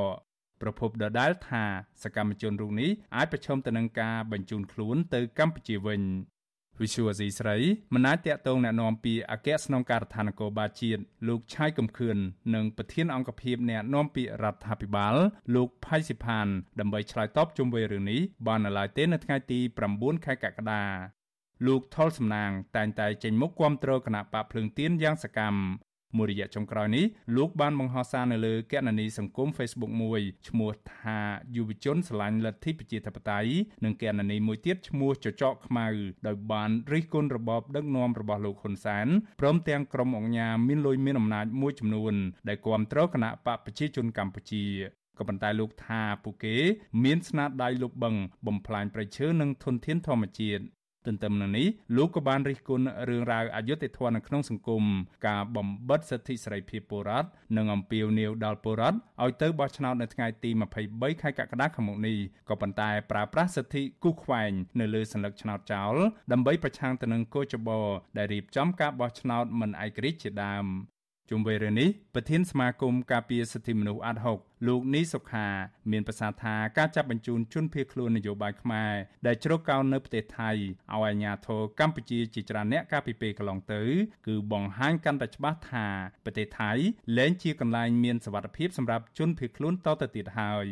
[0.61, 1.63] ប្រពន្ធដដែលថា
[2.03, 6.01] សកម្មជនរូបនេះអាចប្រឈមទៅនឹងការបញ្ជូនខ្លួនទៅកម្ពុជាវិញ
[6.79, 7.57] វិសុវអាស៊ីស្រី
[7.93, 12.17] មិនអាចតាក់ទងណែនាំពីអគ្គស្នងការដ្ឋាននគរបាលជាតិលោកឆៃកំខឿន
[12.55, 15.15] និងប្រធានអង្គភិបអ្នកណែនាំពីរដ្ឋាភិបាល
[15.55, 16.47] លោកផៃសិផាន
[16.79, 19.59] ដើម្បីឆ្លើយតបជុំវិញរឿងនេះបាននៅឡើយទេនៅថ្ងៃទី
[19.93, 20.83] 9ខែកក្កដា
[21.67, 25.59] លោកថុលសំណាងតែងតែចេញមុខគាំទ្រគណៈបកភ្លើងទៀនយ៉ាងសកម្ម
[26.17, 27.05] មួយរយៈចុងក្រោយនេះ
[27.37, 31.19] លោកបានបង្ហោះសារនៅលើគណនីសង្គម Facebook មួយឈ្មោះថា
[31.55, 33.51] យុវជនស្រឡាញ់លទ្ធិប្រជាធិបតេយ្យ
[33.85, 35.87] និងគណនីមួយទៀតឈ្មោះចចកខ្មៅ
[36.27, 39.07] ដោយបានរិះគន់របបដឹកនាំរបស់លោកហ៊ុនសែន
[39.41, 42.13] ព្រមទាំងក្រុមអង្គការមានលុយមានអំណាចមួយចំនួន
[42.47, 44.65] ដែលគ្រប់គ្រងគណៈបកប្រជាជនកម្ពុជា
[45.17, 46.55] ក៏ប៉ុន្តែលោកថាពួកគេ
[47.03, 50.63] មានស្នាដៃលុបបង្កបំផ្លាញប្រៃឈើនិងធនធានធម្មជាតិ
[51.07, 54.83] ទន្ទឹមនឹងនេះលោកក៏បានរិះគន់រឿងរ៉ាវអយុត្តិធម៌នៅក្នុងសង្គម
[55.27, 60.49] ការបំបិតសិទ្ធិសេរីភាពពលរដ្ឋនិងអំពាវនាវដល់ពលរដ្ឋឲ្យទៅបោះឆ្នោតនៅថ្ងៃទី
[60.85, 62.17] 23ខែកក្កដាខាងមុខនេះ
[62.49, 65.95] ក៏ប៉ុន្តែប្រើប្រាស់សិទ្ធិគូខ្វែងនៅលើសញ្ញាឆ្នោតចោល
[66.31, 67.69] ដើម្បីប្រឆាំងទៅនឹងគោចប
[68.17, 70.65] ដែលរៀបចំការបោះឆ្នោតមិនឯករាជ្យជាដើម
[71.31, 75.47] ជុំវិញរឿងនេះប្រធានសមាគមការពារសិទ្ធិមនុស្សអាត់ហុកលោកនីសុខា
[75.91, 78.93] មានប្រសាសន៍ថាការចាប់បញ្ជូនជនភៀសខ្លួននយោបាយខ្មែរ
[79.27, 83.81] ដែលជ្រកកោននៅប្រទេសថៃឲ្យអាជ្ញាធរកម្ពុជាជាច្រើនអ្នកកាលពីពេលកន្លងទៅ
[84.27, 85.87] គឺបង្ហាញកាន់តែច្បាស់ថា
[86.25, 86.71] ប្រទេសថៃ
[87.17, 90.67] លែងជាកន្លែងមានសវត្ថិភាពសម្រាប់ជនភៀសខ្លួនតទៅទៀតហើយ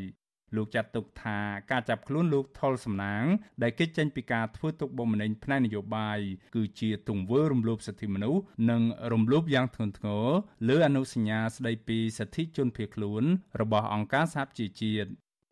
[0.56, 1.40] លោកចាត់ទុកថា
[1.72, 3.26] ការចាប់ខ្លួនលោកថុលសំណាង
[3.64, 6.20] ដែលគេចេញពីការធ្វើទុកបុកម្នេញផ្នែកនយោបាយ
[6.56, 8.82] គឺជាទង្វើរំលោភសិទ្ធិមនុស្សនិង
[9.14, 10.28] រំលោភយ៉ាងធ្ងន់ធ្ងរ
[10.70, 13.24] លើអនុសញ្ញាស្តីពីសិទ្ធិជនភៀសខ្លួន
[13.62, 15.10] របស់អង្គការសហប្រជាជាតិ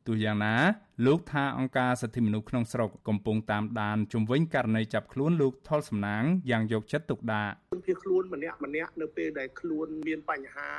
[0.08, 0.56] ទោះយ៉ាងណា
[1.06, 10.70] លោកថាអង្គការសិទ្ធិមនុស្សក្នុងស្រុកកំពុងតាមដានជំវិញករណីចាប់ខ្លួនលោកថុលសំណាងយ៉ាងយកចិត្តទុកដាក់ជនភៀសខ្លួនម្នាក់ម្នាក់នៅពេលដែលខ្លួនមានបញ្ហា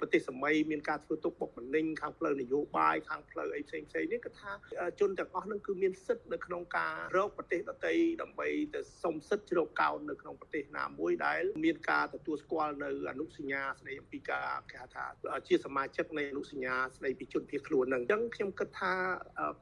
[0.00, 4.52] ប្រទេសសម័យមានការធ្វើទុកបុកម្នេញខាងផ្លូវនយោបាយខាងផ្លូវអីផ្សេងផ្សេងនេះគឺថា
[5.00, 15.04] ជនទាំងអស់នឹងគឺមានសិទ្ធិនៅក្នុងការរកប្រទេសដទៃដើម្បីទៅសុំសិទ្ធិជ្រកកោននៅក្នុងប្រទេសណាមួយដែលមានការទទួលស្គាល់នៅអនុសញ្ញាស្ដីអំពីការគេហៅថា
[15.48, 18.94] ជាសមាជិកនៃអនុសញ្ញាស្ដីពីជនភៀសខ្លួនហ្នឹងអញ្ចឹងខ្ញុំគិតថា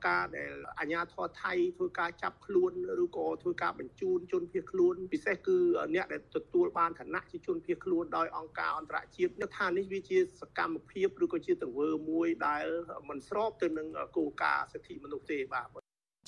[0.08, 2.72] ការដែលអាជ្ញាធរថៃធ្វើការចាប់ខ្លួន
[3.04, 5.58] ឬក៏ធ្វើការបញ្ជូនជនភៀសខ្លួនពិសេសគឺ
[5.94, 10.09] អ្នកដែលទទួលបានឋានៈជាជនភៀសខ្លួនដោយអង្គការអន្តរជាតិខ្ញុំថានេះវាជា
[10.40, 12.66] សកម្មភាពឬក៏ជាទង្វើមួយដែល
[13.08, 15.68] មិនស្របទៅនឹងគោលការណ៍សិទ្ធិមនុស្សទេបាទ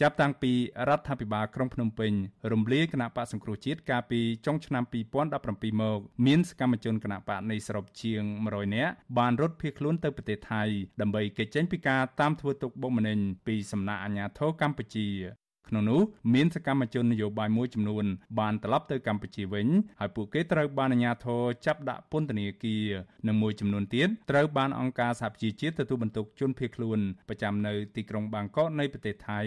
[0.01, 0.53] ចាប់តាំងពី
[0.89, 2.13] រដ្ឋាភិបាលក្រុងភ្នំពេញ
[2.53, 4.85] រំលាយគណៈបកសង្គ្រោះជាតិកាលពីចុងឆ្នាំ
[5.33, 10.63] 2017មកមានសកម្មជនគណៈបកនៃស្រុកជាង100នាក់បានរត់ភៀសខ្លួនទៅប្រទេសថៃ
[11.01, 15.09] ដើម្បីគេចចេញពីការតាមធ្វើទុកបុកម្នេញពីសំណាក់អាជ្ញាធរកម្ពុជា
[15.73, 16.03] ក្នុងនោះ
[16.35, 18.05] មានសកម្មជននយោបាយមួយចំនួន
[18.41, 19.67] បានត្រឡប់ទៅកម្ពុជាវិញ
[20.01, 22.87] ហើយពួកគេត្រូវបានអាជ្ញាធរចាប់ដាក់ពន្ធនាគារ
[23.27, 26.99] និងមួយចំនួនទៀតត្រូវបានអង្គការសហប្រជាជាតិទទួលបន្ទុកជនភៀសខ្លួន
[27.29, 29.41] ប្រចាំនៅទីក្រុងបាងកកនៃប្រទេសថៃ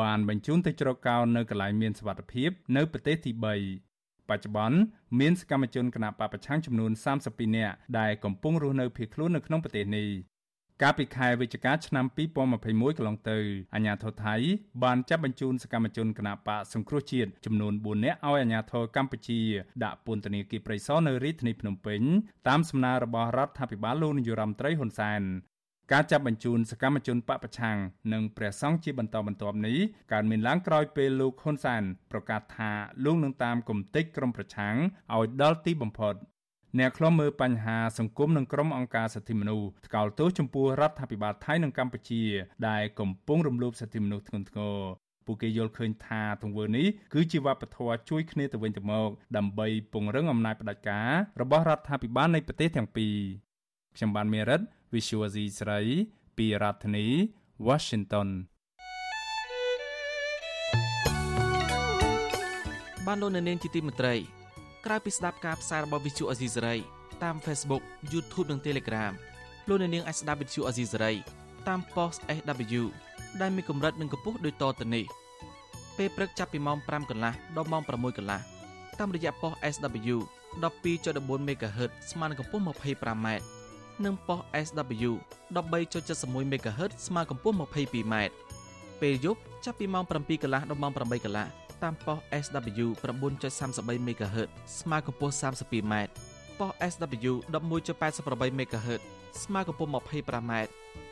[0.00, 4.78] បានបញ្ជូនទៅជ្រកកោននៅកន្លែងមានសុវត្ថិភាពនៅប្រទេសទី3បច្ចុប្បន្ន
[5.20, 6.92] មានសកម្មជនគណបកប្រឆាំងចំនួន
[7.24, 10.08] 32នាក់ដែលកំពុងរស់នៅភៀសខ្លួននៅក្នុងប្រទេសនេះ
[10.82, 13.38] កាលពីខែវិច្ឆិកាឆ្នាំ2021កន្លងទៅ
[13.74, 14.34] អាជ្ញាធរថៃ
[14.84, 19.40] បានចាប់បញ្ជូនសកម្មជនគណបកសង្គ្រោះជាតិចំនួន4នាក់ឲ្យអាជ្ញាធរកម្ពុជា
[19.84, 22.00] ដាក់ពន្ធនាគារព្រៃសរនៅរាជធានីភ្នំពេញ
[22.48, 25.22] តាមសំណើរបស់រដ្ឋាភិបាលលោកនាយរដ្ឋមន្ត្រីហ៊ុនសែន
[25.92, 27.76] ការចាប់បញ្ជូនសកម្មជនបពប្រឆាំង
[28.12, 29.78] និងព្រះសង្ឃជាបន្តបន្ទាប់នេះ
[30.12, 32.70] កើតមានឡើងក្រោយពេលលោកហ៊ុនសែនប្រកាសថា
[33.04, 34.74] លោកនឹងតាមគំតិចក្រុមប្រឆាំង
[35.14, 36.16] ឲ្យដល់ទីបំផុត
[36.76, 42.22] អ្នកខ្លំមើលបញ្ហាសង្គមនិងក្រុមអង្គការសិទ្ធិមនុស្សថ្កោលទោសចំពោះរដ្ឋាភិបាលថៃនិងកម្ពុជា
[42.68, 44.78] ដែលកំពុងរំលោភសិទ្ធិមនុស្សធ្ងន់ធ្ងរ
[45.26, 51.10] ពួកគេយល់ឃើញថាទង្វើនេះគឺជាវប្បធម៌ជួយគ្នាទៅវិញទៅមកដើម្បីពង្រឹងអំណាចផ្ដាច់ការ
[51.40, 53.16] របស់រដ្ឋាភិបាលនៃប្រទេសទាំងពីរ
[53.96, 54.60] ខ្ញុំបានមេរិត
[54.92, 55.80] Visual Asia ស្រី
[56.38, 57.06] ពីរដ្ឋធានី
[57.66, 58.28] Washington
[63.06, 64.37] បានលោកនៅនាងជាទីមេត្រី
[64.86, 66.76] ក្រៅពីស្ដាប់ការផ្សាយរបស់ Visual Asia សេរី
[67.22, 69.12] តាម Facebook YouTube និង Telegram
[69.68, 71.12] លោកអ្នកនាងអាចស្ដាប់ Visual Asia សេរី
[71.68, 72.82] តាម post SW
[73.40, 75.04] ដែលមានកម្រិតនិងកម្ពស់ដូចតទៅនេះ
[75.96, 78.40] ពេលព្រឹកចាប់ពីម៉ោង5កន្លះដល់ម៉ោង6កន្លះ
[78.98, 80.16] តាមរយៈ post SW
[80.62, 83.26] 12.14 MHz ស្មើនឹងកម្ពស់ 25m
[84.04, 85.12] និង post SW
[85.54, 88.14] 13.71 MHz ស្មើកម្ពស់ 22m
[89.00, 91.46] ពេលយប់ចាប់ពីម៉ោង7កន្លះដល់ម៉ោង8កន្លះ
[91.84, 94.48] តាមប៉ុស SW 9.33 MHz
[94.80, 95.94] ស្មើកម្ពស់ 32m
[96.58, 99.00] ប៉ុស SW 11.88 MHz
[99.42, 100.52] ស្មើកម្ពស់ 25m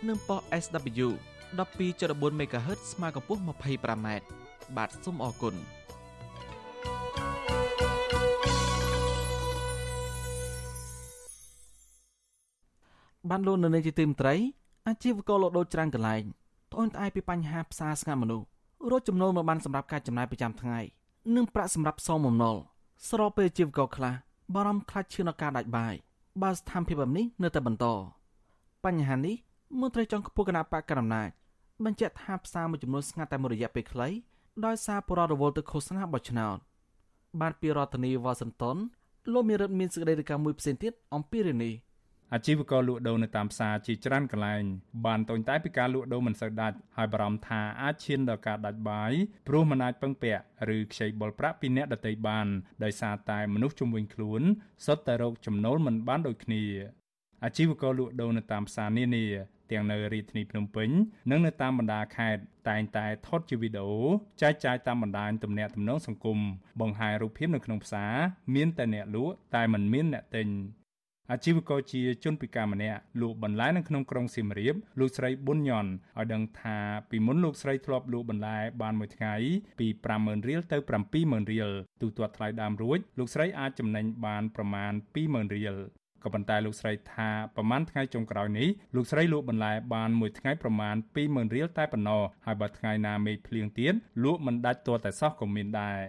[0.08, 1.08] និងប៉ុស SW
[1.58, 4.08] 12.14 MHz ស្មើកម្ពស់ 25m
[4.76, 5.54] បាទសូមអរគុណ
[13.30, 14.34] បានលោកនៅនៃជាទីមត្រី
[14.88, 16.22] អាជីវករលោតូចច្រើនកន្លែង
[16.72, 18.46] ត្អូញត្អែពីបញ្ហាផ្សារស្ងាត់មនុស្ស
[18.90, 20.78] រកចំណូលមកបានសម្រាប់ការចំណាយប្រចាំថ្ងៃ
[21.36, 22.56] និងប្រាក់សម្រាប់សងបំណុល
[23.08, 24.14] ស្របពេលជីវករខ្លះ
[24.54, 25.94] បារម្ភខ្លាចឈានដល់ការដាច់បាយ
[26.42, 27.86] បើស្ថានភាពបែបនេះនៅតែបន្ត
[28.84, 29.36] បញ្ហានេះ
[29.80, 31.28] មន្ត្រីចុងខ្ពស់គណៈបកកណ្ដាលអំណាច
[31.84, 34.08] បញ្ជាក់ថាផ្សារមួយចំនួនស្ងាត់តែមួយរយៈពេលខ្លី
[34.64, 36.56] ដោយសារបរិវត្តទៅឃោសនាបោះឆ្នោត
[37.40, 38.76] បានពីរដ្ឋធានីវ៉ាស៊ីនតោន
[39.32, 41.72] លោកមានរដ្ឋមានសេចក្តីរាយការណ៍មួយផ្សេងទៀតអំពីរឿងនេះ
[42.34, 44.62] អាជីវករលក់ដូរនៅតាមផ្សារជាច្រើនកន្លែង
[45.06, 49.12] បានតូចតែពីការលក់ដូរមិនសូវដាច់ហើយបារម្ភថាអាចឈានដល់ការដាច់បាយ
[49.48, 50.42] ព្រោះមិនអាចពឹងពាក់
[50.76, 52.46] ឬខ្ចីបុលប្រាក់ពីអ្នកដទៃបាន
[52.84, 54.42] ដោយសារតែមនុស្សជំនាញខ្លួន
[54.86, 56.62] សុទ្ធតែរកចំណូលមិនបានដូចគ្នា
[57.44, 59.26] អាជីវករលក់ដូរនៅតាមផ្សារនានា
[59.70, 60.88] ទាំងនៅរាជធានីភ្នំពេញ
[61.30, 64.00] និងនៅតាមបណ្ដាខេត្តតែងតែថតជាវីដេអូ
[64.42, 66.38] ចែកចាយតាមបណ្ដាញទំនាក់ទំនងសង្គម
[66.80, 68.14] បង្ហាញរូបភាពនៅក្នុងផ្សារ
[68.54, 70.48] មានតែអ្នកលក់តែមិនមានអ្នកទិញ
[71.32, 76.78] អាជីវករជាជនពិការម្នាក់លក់បន្លែនៅក្នុងក្រុងសៀមរាបលោកស្រីប៊ុនញ៉ុនឲ្យដឹងថា
[77.10, 79.34] ពីមុនលោកស្រីធ្លាប់លក់បន្លែបានមួយថ្ងៃ
[79.80, 79.86] ពី
[80.18, 80.76] 50000រៀលទៅ
[81.14, 81.70] 70000រៀល
[82.02, 84.92] ទូទាត់ថ្លៃដើមរួចលោកស្រីអាចចំណេញបានប្រមាណ
[85.24, 85.76] 20000រៀល
[86.24, 96.00] ក៏ប៉ុន្តែលោកស្រីថាប្រហែលថ្ងៃចុងក្រោយនេះលោកស្រីលក់បន្លែបានមួយថ្ងៃប្រមាណ20000រៀលតែប៉ុណ្ណោះហើយបើថ្ងៃណាមេឃភ្លៀងទៀតលក់មិនដាច់ទាល់តែសោះក៏មានដែរ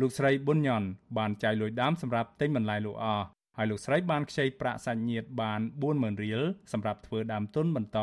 [0.00, 0.82] លោកស្រីប៊ុនញ៉ុន
[1.18, 3.26] បានចាយលុយដើមសម្រាប់ទិញបន្លែលក់អស់
[3.60, 5.60] ហើយលោកស្រីបានខ្ចីប្រាក់សាច់ញាតិបាន
[5.92, 6.42] 40000រៀល
[6.72, 7.98] សម្រាប់ធ្វើដើមទុនបន្ត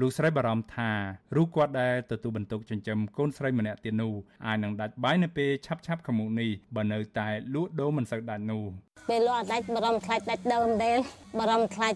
[0.00, 0.90] លោកស្រីបារម្ភថា
[1.36, 4.12] រូបគាត់ដែលទទួលបន្ទុកចិញ្ចឹមកូនស្រីម្នាក់ទៀតនោះ
[4.46, 8.64] អាចនឹងដាច់បាយនៅពេលឆាប់ឆាប់ខាងមុខនេះបើនៅតែលក់ដូរមិនសូវដាច់នោះ
[9.10, 10.96] ពេលលក់អត់ដាច់បារម្ភខ្លាចដាច់ដើមដែរ
[11.38, 11.94] បារម្ភខ្លាច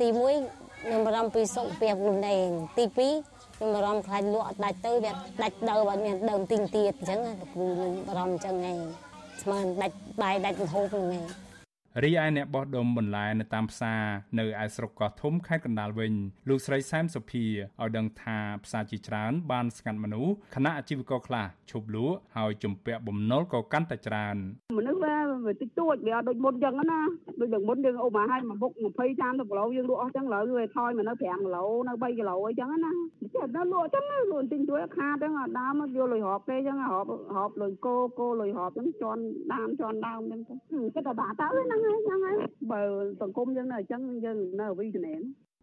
[0.00, 8.78] ទី1ខ្ញុំបារម្ភពីសុខភាពខ្លួនឯងទី2ខ្ញុំបារម្ភខ្លាចលក់អត់ដាច់ទៅវាដាច់ដើមអត់មានដើមទីងទៀតអញ្ចឹងលោកគ្រូខ្ញុំបារម្ភអញ្ចឹងឯង
[9.42, 11.45] ស្មានដាច់បាយដាច់ហូបហ្នឹងឯង
[12.04, 14.02] រីឯអ្នកបោះដុំបន្លែនៅតាមផ្សារ
[14.38, 16.12] នៅឯស្រុកកោះធំខេត្តកណ្ដាលវិញ
[16.48, 24.36] លោកស្រីសែមសុភាឲ្យដឹងថាផ្សារជាច្រើនបានស្ងាត់មនុស្សខណៈអាជីវករខ្លះឈប់លក់ហើយជំពាក់បំណុលក៏កាន់តែច្រើន
[24.78, 25.00] មនុស្ស
[25.46, 27.00] វាតិចតួចវាអត់ដូចមុនចឹងណា
[27.40, 28.82] ដូចដូចមុនយើងអូមកឲ្យមកមុខ20
[29.22, 32.92] 30គីឡូយើងលក់អស់ចឹងឥឡូវវាថយមកនៅ5គីឡូនៅ3គីឡូអីចឹងណា
[33.34, 39.22] ចេះតែលក់ចឹងលក់ទិញទួយខាតចឹងអត់ដើមមកយកលុយរាប់ទេចឹងរាប់រាប់លុយគោគោលុយរាប់ចឹងជន់
[39.52, 40.40] ដើមជន់ដើមចឹង
[40.94, 42.36] គេតែបាក់ទៅហ្នឹងហើយហ្នឹងហើយ
[42.72, 42.80] បើ
[43.20, 45.20] សង្គមយើងនៅអញ្ចឹងយើងនៅវិជំនាញ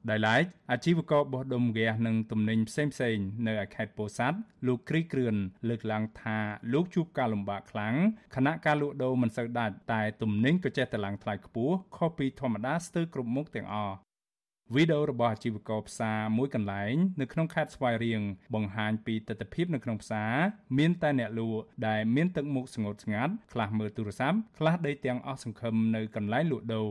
[0.09, 3.17] ដោយឡែកអាជីវករបោះដុំហ្គាសនិងទំនិញផ្សេងផ្សេង
[3.47, 5.35] នៅខេត្តពោធិ៍សាត់លោកគ្រីគ្រឿន
[5.69, 6.37] លើកឡើងថា
[6.73, 7.95] លោកជួបការលំបាកខ្លាំង
[8.35, 13.95] ខណៈការលក់ដូរមិនសូវដាច់តែទំនិញក៏ចេះតែឡើងថ្លៃខ្ពស់ខុសពីធម្មតាស្ទើរគ្រប់មុខទាំងអស់
[14.75, 18.21] វីដេអូរបស់អាជីវករផ្សារមួយកន្លែងនៅក្នុងខេត្តស្វាយរៀង
[18.55, 20.33] បង្ហាញពីទស្សនវិជ្ជានៅក្នុងផ្សារ
[20.77, 26.89] មានតែអ្នកលក់ដែលមានទឹកមុខស្ងួតស្ងាត់ខ្លះមើលទូរស័ព្ទខ្លះដេកទាំងអស់សង្ឃឹមនៅកន្លែងលក់ដូរ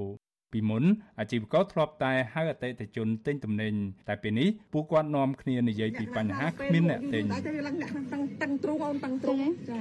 [0.52, 0.84] ពីមុន
[1.20, 3.74] អាជីវករធ្លាប់តែហៅអតិថិជនទិញទំនិញ
[4.08, 9.38] តែពេលនេះពួកគាត់នាំគ្នានិយាយពីបញ្ហាគ្មានអ្នកទិញតែឡើងអ្នកតឹងតឹងទ្រូងអូនតឹងទ្រូង
[9.70, 9.80] ចា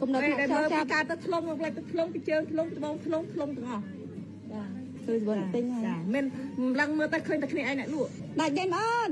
[0.00, 3.84] គុំនៅថាមើលពីការទៅធ្លុំមកផ្លេចទៅធ្លុំពីជើងធ្លុំត្បូងធ្លុំធ្លុំទាំងអស់
[4.52, 6.24] ចា គឺបងទិញហើយចាមិន
[6.80, 9.10] ឡើងមើលតែឃើញតែគ្នាឯងអ្នកលក់ដាច់ទេអូន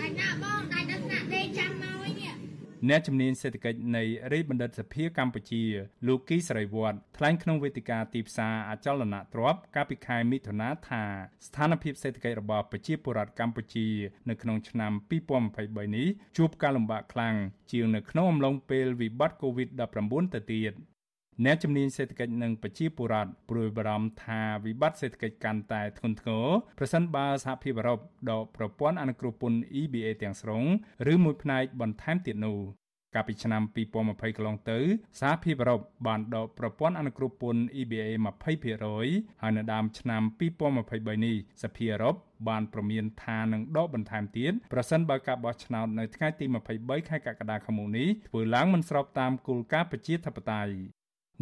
[0.00, 1.94] ដាច់ណាបងដាច់ដល់ស្នាក់ដេកចាំមក
[2.90, 5.62] អ្នកជំនាញសេដ្ឋកិច្ចនៃរាជបណ្ឌិតសភាកម្ពុជា
[6.06, 11.02] លោកគីសរីវត្តថ្លែងក្នុងវេទិកាទីផ្សារអចលនទ្រព្យកាលពីខែមិថុនាថា
[11.46, 13.88] ស្ថានភាពសេដ្ឋកិច្ចរបស់ប្រជាពលរដ្ឋកម្ពុជា
[14.28, 14.92] នៅក្នុងឆ្នាំ
[15.40, 17.34] 2023នេះជួបការលំបាកខ្លាំង
[17.72, 20.74] ជាងនៅក្នុងអំឡុងពេលវិបត្តិ COVID-19 ទៅទៀត
[21.42, 26.46] អ្នកជំនាញសេដ្ឋកិច្ចនិងប្រជាពលរដ្ឋព្រួយបារម្ភថាវិបត្តិសេដ្ឋកិច្ចកាន់តែធ្ងន់ធ្ងរ
[26.78, 27.98] ប្រសិនបើសហភាពអឺរ៉ុប
[28.30, 30.64] ដកប្រព័ន្ធអនុគ្រោះពន្ធ EBA ទាំងស្រុង
[31.12, 32.58] ឬមួយផ្នែកបន្ថែមទៀតនោះ
[33.14, 33.62] កាលពីឆ្នាំ
[34.00, 34.78] 2020កន្លងទៅ
[35.20, 38.08] សហភាពអឺរ៉ុបបានដកប្រព័ន្ធអនុគ្រោះពន្ធ EBA
[38.74, 40.22] 20%ហើយនៅដើមឆ្នាំ
[40.68, 42.14] 2023នេះសភាអឺរ៉ុប
[42.48, 46.44] បានប្រមានថានឹងដកបន្ថែមទៀតប្រសិនបើការបោះឆ្នោតនៅថ្ងៃទី
[46.78, 50.74] 23ខែកក្កដាឆ្នាំនេះធ្វើឡើងមិនស្របតាមគោលការណ៍ប្រជាធិបតេយ្យ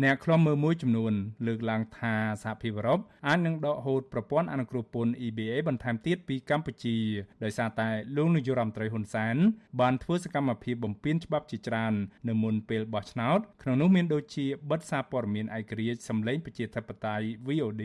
[0.01, 1.13] អ្នកខ្លំមើលមួយចំនួន
[1.47, 6.97] លើកឡើងថាសហភាពអឺរ៉ុបអាចនឹងដកហូតប្រព័ន្ធអនុគ្រោះពន្ធ EBA បន្ថែមទៀតពីកម្ពុជា
[7.45, 9.37] ដោយសារតែលោកនាយរដ្ឋមន្ត្រីហ៊ុនសែន
[9.81, 11.95] បានធ្វើសកម្មភាពបំពានច្បាប់ជាច្រើន
[12.29, 17.85] នៅមុនពេលបោះឆ្នោតក្នុងនោះមានដូចជាបិទសារព័ត៌មានឯករាជ្យសម្លេងប្រជាធិបតេយ្យ VOD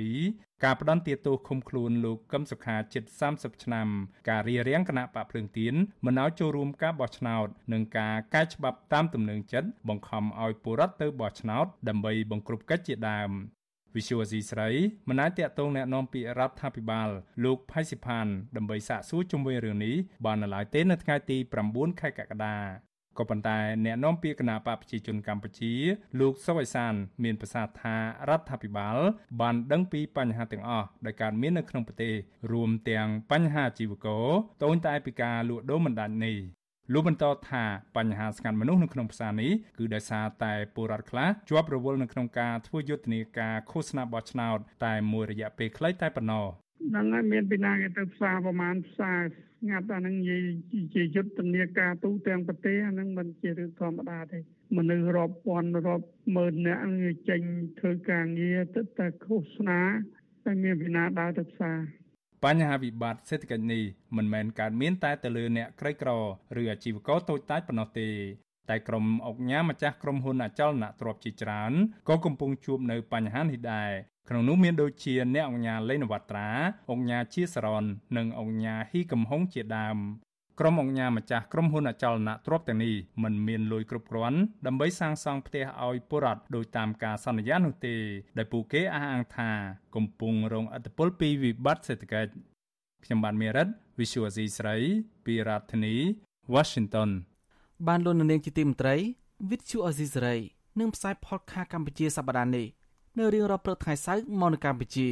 [0.64, 3.88] ការផ្ដន្ទាទោសឃុំខ្លួនលោកកឹមសុខាជិត30ឆ្នាំ
[4.28, 5.74] ការរៀបរៀងគណៈបកភ្លើងទៀន
[6.07, 13.30] មិនឲ្យចូលរួមការបោះឆ្នោតនិងការកែច្បាប់តាមទំនឹងចិត្តបង្ខំឲ្យពលរដ្ឋទៅបោះឆ្នោតដើម្បីបង្ក្រប់កិច្ចជាដើម
[13.96, 14.70] វិសុវស៊ីស្រី
[15.09, 17.09] មិនអាចតាក់ទងแนะនាំពាក្យរដ្ឋាភិបាល
[17.44, 18.26] លោកផៃសិផាន
[18.57, 21.36] ដើម្បីសាកសួរជុំវិញរឿងនេះបាននៅឡើយទេនៅថ្ងៃទី
[21.68, 22.86] 9ខែកក្កដា
[23.20, 25.74] ក៏ប៉ុន្តែអ្នកនាំពាក្យគណៈបកប្រជាជនកម្ពុជា
[26.20, 26.93] លោកសុវ័យសាន
[27.24, 27.95] មានប្រសាសន៍ថា
[28.30, 28.97] រដ្ឋាភិបាល
[29.41, 32.13] បានដឹងពីបញ្ហាទាំងអស់ដែលកើតមាននៅក្នុងប្រទេស
[32.51, 34.26] រួមទាំងបញ្ហាជីវករ
[34.63, 36.38] តូនតែពីការលក់ដូរមិនដាច់នេះ
[36.93, 37.63] លោកបន្តថា
[37.97, 46.47] បញ្ហាស្ងាត់មនុស្សនៅក្នុងផ្សារនេះគឺដោយសារតែពលរដ្ឋខ្លះជាប់រវល់នៅក្នុងការធ្វើយុទ្ធនាការឃោសនាបោះឆ្នោតតែមួយរយៈពេលខ្លីតែប៉ុណ្ណោះ
[46.89, 49.20] ហ្នឹងហើយមានពីណាគេទៅផ្សារប្រហែលផ្សារ
[49.60, 50.41] ស្ងាត់អាហ្នឹងនិយាយ
[50.93, 54.39] ជាយុទ្ធនាការទូទាំងប្រទេសអាហ្នឹងមិនជារឿងធម្មតាទេ
[54.78, 56.05] មនុស្សរាប់ពាន់រាប់
[56.36, 56.84] ម៉ឺននាក់
[57.30, 57.41] ចេញ
[57.80, 59.82] ធ្វើការងារទៅតែឃោសនា
[60.45, 61.78] តែមានពីណាដើរទៅផ្សារ
[62.45, 63.84] បញ្ហាវិបត្តិសេដ្ឋកិច្ចនេះ
[64.18, 66.12] មិនមែនកើតមានតែទៅលើអ្នកក្រីក្រ
[66.62, 68.10] ឬអាជីវករតូចតាចប៉ុណ្ណោះទេ
[68.70, 71.72] តែក្រុមអង្គញាម្ចាស់ក្រុមហ៊ុនអចលនទ្រព្យជាច្រើន
[72.10, 73.91] ក៏កំពុងជួបនៅបញ្ហានេះដែរ
[74.30, 76.49] ក្នុងនោះមានដូចជាអ្នកអង្គញាលេនវត្រា
[76.91, 77.84] អង្គញាជាសរន
[78.17, 79.97] និងអង្គញាហ៊ីកំហុងជាដើម
[80.59, 87.95] ក្រុមអង្គញាម្ចាស់ក្រុមហ៊ុនអចលនទ្រព្យទាំងនេះមិនមានលុយគ្រប់គ្រាន់ដើម្បីសាងសង់ផ្ទះឲ្យពលរដ្ឋដោយតាមការសន្យានោះទេ
[88.38, 89.49] ដែលពួកគេអះអាងថា
[89.95, 92.32] កំពុងរងឥទ្ធិពលពីវិបត្តិសេដ្ឋកិច្ច
[93.03, 93.67] ខ្ញុំបានមេរិត
[93.99, 94.75] Visual C ស្រី
[95.25, 95.95] ពីរដ្ឋធានី
[96.53, 97.09] Washington
[97.88, 98.95] បានលោកនាងជាទីមន្ត្រី
[99.49, 100.36] Visual C ស្រី
[100.80, 102.67] នឹងផ្សាយ podcast កម្ពុជាសប្តាហ៍នេះ
[103.20, 105.09] នៅរៀងរាល់ព្រឹកថ្ងៃសៅរ៍មកនៅកម្ពុជា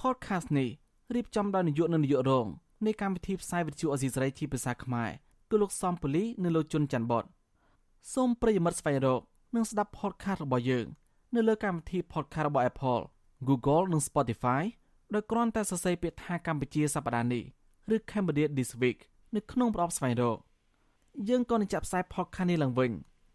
[0.00, 0.70] podcast នេះ
[1.14, 2.46] រៀបចំដោយនាយកនិងនាយករង
[2.86, 5.10] នៃកម្មវិធីផ្សាយវិទ្យុអេស៊ីសរ៉ៃជាភាសាខ្មែរ
[5.50, 7.24] គឺលោកសំពូលីនិងលោកជុនច័ន្ទបត
[8.14, 9.20] សូមប្រិយមិត្តស្វែងរក
[9.54, 10.86] និងស្ដាប់ podcast របស់យើង
[11.34, 13.02] នៅលើកម្មវិធី podcast របស់ Apple
[13.48, 14.62] Google និង Spotify
[15.14, 17.44] ដោយគ្រាន់តែសរសេរពាក្យថាកម្ពុជាសប្តាហ៍នេះ
[17.94, 18.98] ឬ Cambodia This Week
[19.34, 20.38] នៅក្នុងប្រអប់ស្វែងរក
[21.28, 22.90] យើងក៏នឹងចាក់ផ្សាយ podcast នេះឡើងវិញ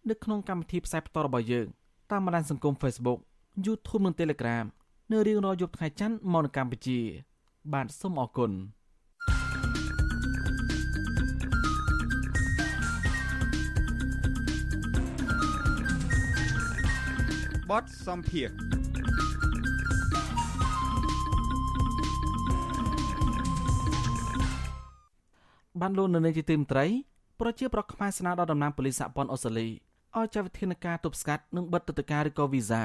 [0.10, 1.68] នៅក្នុងកម្មវិធីផ្សាយផ្ទាល់របស់យើង
[2.12, 3.20] តាមបណ្ដាញសង្គម Facebook
[3.66, 4.66] YouTube និង Telegram
[5.12, 7.00] នៅរៀងរាល់យប់ថ្ងៃច័ន្ទមកនៅកម្ពុជា
[7.74, 8.52] បាទសូមអរគុណ
[17.70, 18.50] បទសំភារ
[25.82, 26.86] បានលោកនៅនៃទីមត្រី
[27.40, 29.68] ប្រជាប្រដ្ឋខ្មែរស្នើដល់តំណាងប៉ូលីសសហព័ន្ធអូស្ត្រាលី
[30.18, 32.84] ឲ្យចាត់វិធានការទប់ស្កាត់និងបិទទឹកការឬក៏វីសា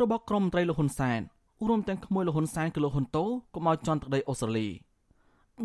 [0.00, 1.20] របស់ក្រុមមន្ត្រីលោកហ៊ុនសែន
[1.68, 3.24] រួមទាំងក្មួយលោកហ៊ុនសែនគឺលោកហ៊ុនតូ
[3.54, 4.68] កុំឲ្យជន់ទឹកដីអូស្ត្រាលី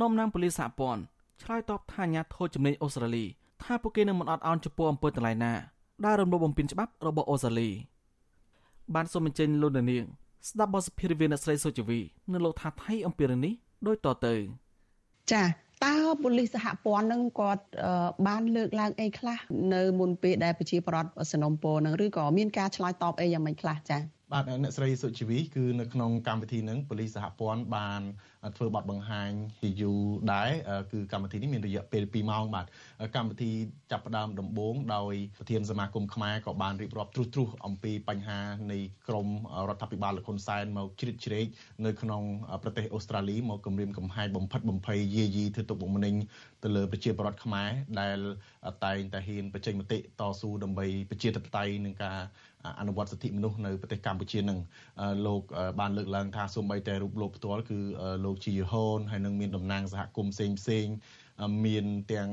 [0.01, 1.01] តំណាងប៉ូលីសសហព័ន្ធ
[1.43, 3.25] ឆ្លើយតបថាអាញាធរជំនាញអូស្ត្រាលី
[3.63, 5.53] ថាពួកគេនឹងមិនអត់ឱនចំពោះអំពើទាំងឡាយណា
[6.05, 7.69] ដែលរំលោភបំពានច្បាប់របស់អូស្ត្រាលី
[8.95, 10.05] បានសូមអញ្ជើញលោកនាង
[10.49, 11.99] ស្ដាប់បទសភារវាអ្នកស្រីសុជវី
[12.31, 13.53] នៅលោកថាថៃអំពីរឿងនេះ
[13.87, 14.35] ដូចតទៅ
[15.33, 15.43] ចា
[15.85, 17.63] តើប៉ូលីសសហព័ន្ធនឹងគាត់
[18.27, 19.39] បានលើកឡើងអីខ្លះ
[19.73, 28.01] នៅមុនពេលដែលប្រជាប្រដ្ឋសនំពោនឹងឬក៏មានការឆ្លើយតបអីយ៉ាងម៉េចខ្លះចា៎ បាទអ្នកស្រីសុជីវីគឺនៅក្នុងកម្មវិធីហ្នឹងប៉ូលីសសហព័ន្ធបាន
[28.57, 29.99] ធ្វើបទបង្ហាញជាយូរ
[30.33, 30.49] ដែរ
[30.91, 32.65] គឺកម្មវិធីនេះមានរយៈពេល2ម៉ោងបាទ
[33.15, 33.51] កម្មវិធី
[33.91, 38.39] ចាប់ផ្ដើមដំបូងដោយប្រធានសមាគមខ្មែរក៏បានរៀបរាប់ទ្រុសទ្រុសអំពីបញ្ហា
[38.71, 39.27] នៃក្រម
[39.69, 41.47] រដ្ឋាភិបាលលោកហ៊ុនសែនមកជ្រៀតជ្រែក
[41.85, 42.23] នៅក្នុង
[42.63, 46.15] ប្រទេសអូស្ត្រាលីមកគម្រាមកំហែងបំផិតបំភ័យយាយីធ្វើទុកបុកម្នេញ
[46.63, 47.69] ទៅលើប្រជាពលរដ្ឋខ្មែរ
[47.99, 48.17] ដែល
[48.85, 52.19] តែងតែហ៊ានបញ្ចេញមតិតស៊ូដើម្បីប្រជាធិបតេយ្យនឹងការ
[52.79, 54.59] អនុវត្តសិទ្ធិមនុស្សនៅប្រទេសកម្ពុជានឹង
[55.25, 55.41] លោក
[55.79, 57.79] បានលើកឡើងថាសូម្បីតែរូបលោកផ្ទាល់គឺ
[58.25, 60.87] លោកជាយហូនហើយនឹងមានតំណាងសហគមន៍ផ្សេងផ្សេង
[61.65, 62.29] មានទាំង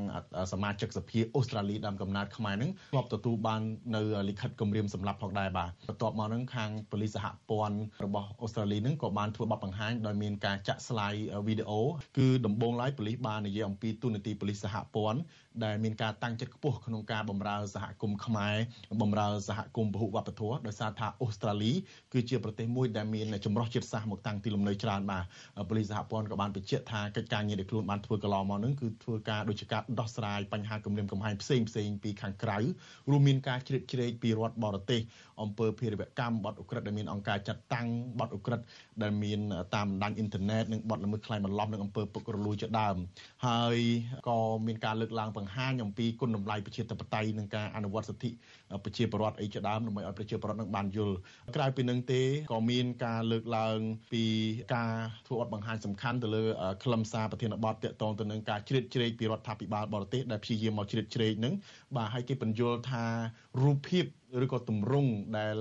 [0.53, 3.62] សមាជិកសភាអូស្ត្រាលីដើមកំណើតខ្មែរនឹងធ្លាប់ទទួលបាន
[3.97, 11.14] នៅលិខិតគម្រាមសម្លាប់ផងដែរបាទបន្ទាប់មកនឹងខាងប៉ូលីសសហព័ន្ធរបស់អូស្ត្រាលីនឹងក៏បានធ្វើបទបង្ហាញដោយមានការចាក់ស្លាយ
[11.47, 11.81] វីដេអូ
[12.18, 15.18] គឺដំបូងឡើយប៉ូលីសបាននិយាយអំពីទូនាទីប៉ូលីសសហព័ន្ធ
[15.64, 18.55] ដែលមានការតាំងចិត្តខ្ពស់ក្នុងការបម្រើសហគមន៍ខ្មែរ
[19.02, 21.72] បម្រើសហគមន៍ពហុវប្បធម៌ដោយសារថាអូស្ត្រាលី
[22.12, 25.24] គឺជាប្រទេសមួយដែលមានចម្រុះជាតិសាសន៍មកតាំងទីលំនៅច្រើនបាទ
[25.68, 32.59] ប៉ូលីសសហព័ន្ធក៏បានបញ្ជាក់ថាកិច្ចការងារដែលខ្លួនបានធ្វើកន្លងមកនឹងគឺធ្វើការដូចជាការដោះស្រាយបញ្ហាគម្រាមកំហែងផ្សេងផ្សេងពីខាងក្រៅ
[33.11, 35.00] រួមមានការជ្រៀតជ្រែកពីរដ្ឋបរទេស
[35.43, 38.64] អំពើភេរវកម្មបទឧក្រិដ្ឋដែលមានអង្គការចាត់តាំងបទឧក្រិដ្ឋ
[39.03, 39.41] ដែលមាន
[39.74, 42.97] តាមបណ្ដាញអ៊ីនធឺណិតនិងបទល្មើសក្លែងបន្លំនិងអំពើពុករលួយជាដើម
[43.47, 43.78] ហើយ
[44.28, 48.30] ក៏មានការលើកឡើងបង្ហាញអំពីគុណតម្លៃប្រជាធិបតេយ្យនិងការអនុវត្តសិទ្ធិ
[48.85, 51.17] ប្រជាពលរដ្ឋអីជាដើមដើម្បីឲ្យប្រជាពលរដ្ឋនឹងបានយល់
[51.57, 53.79] ក្រៅពីនឹងទេក៏មានការលើកឡើង
[54.12, 54.25] ពី
[54.75, 54.93] ការ
[55.27, 56.45] ធ្វើបទបង្ហាញសំខាន់ទៅលើ
[56.85, 61.55] ខ្លឹមសារប្រធានបទតាក់ទងទៅនឹងការជ្រៀតជ្រែកពីរដ្ឋាភិបាលបរទេសដែលព្យាយាមមកជ្រៀតជ្រែកនឹង
[61.97, 63.05] បាទហើយគេបញ្យល់ថា
[63.62, 64.05] រូបភាព
[64.45, 65.57] ឬក៏ទម្រង់ដែល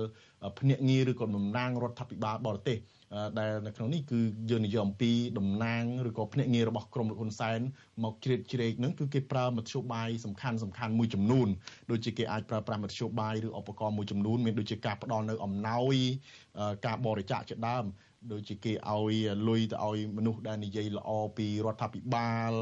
[0.58, 2.78] ភ្នាក់ងារឬក៏តំណាងរដ្ឋាភិបាលបរទេស
[3.38, 7.60] ដែលនៅក្នុងនេះគឺយើងនិយាយអំពីតំណាងឬក៏ភ្នាក់ងាររបស់ក្រមលោកហ៊ុនសែន
[8.04, 11.48] មកជ្រៀតជ្រែកនឹងគឺគេប្រើមធ្យោបាយសំខាន់សំខាន់មួយចំនួន
[11.90, 15.94] ដូចជាគេអាចប្រើប្រាស់មធ្យោបាយឬឧបករណ៍មួយចំនួនមានដូចជាការផ្ដល់នៅអំណោយ
[16.86, 17.84] ការបរិច្ចាគជាដើម
[18.32, 19.14] ដូចជាគេឲ្យ
[19.48, 22.52] លុយទៅឲ្យមនុស្សដែលនិយាយល្អពីរដ្ឋាភិបាល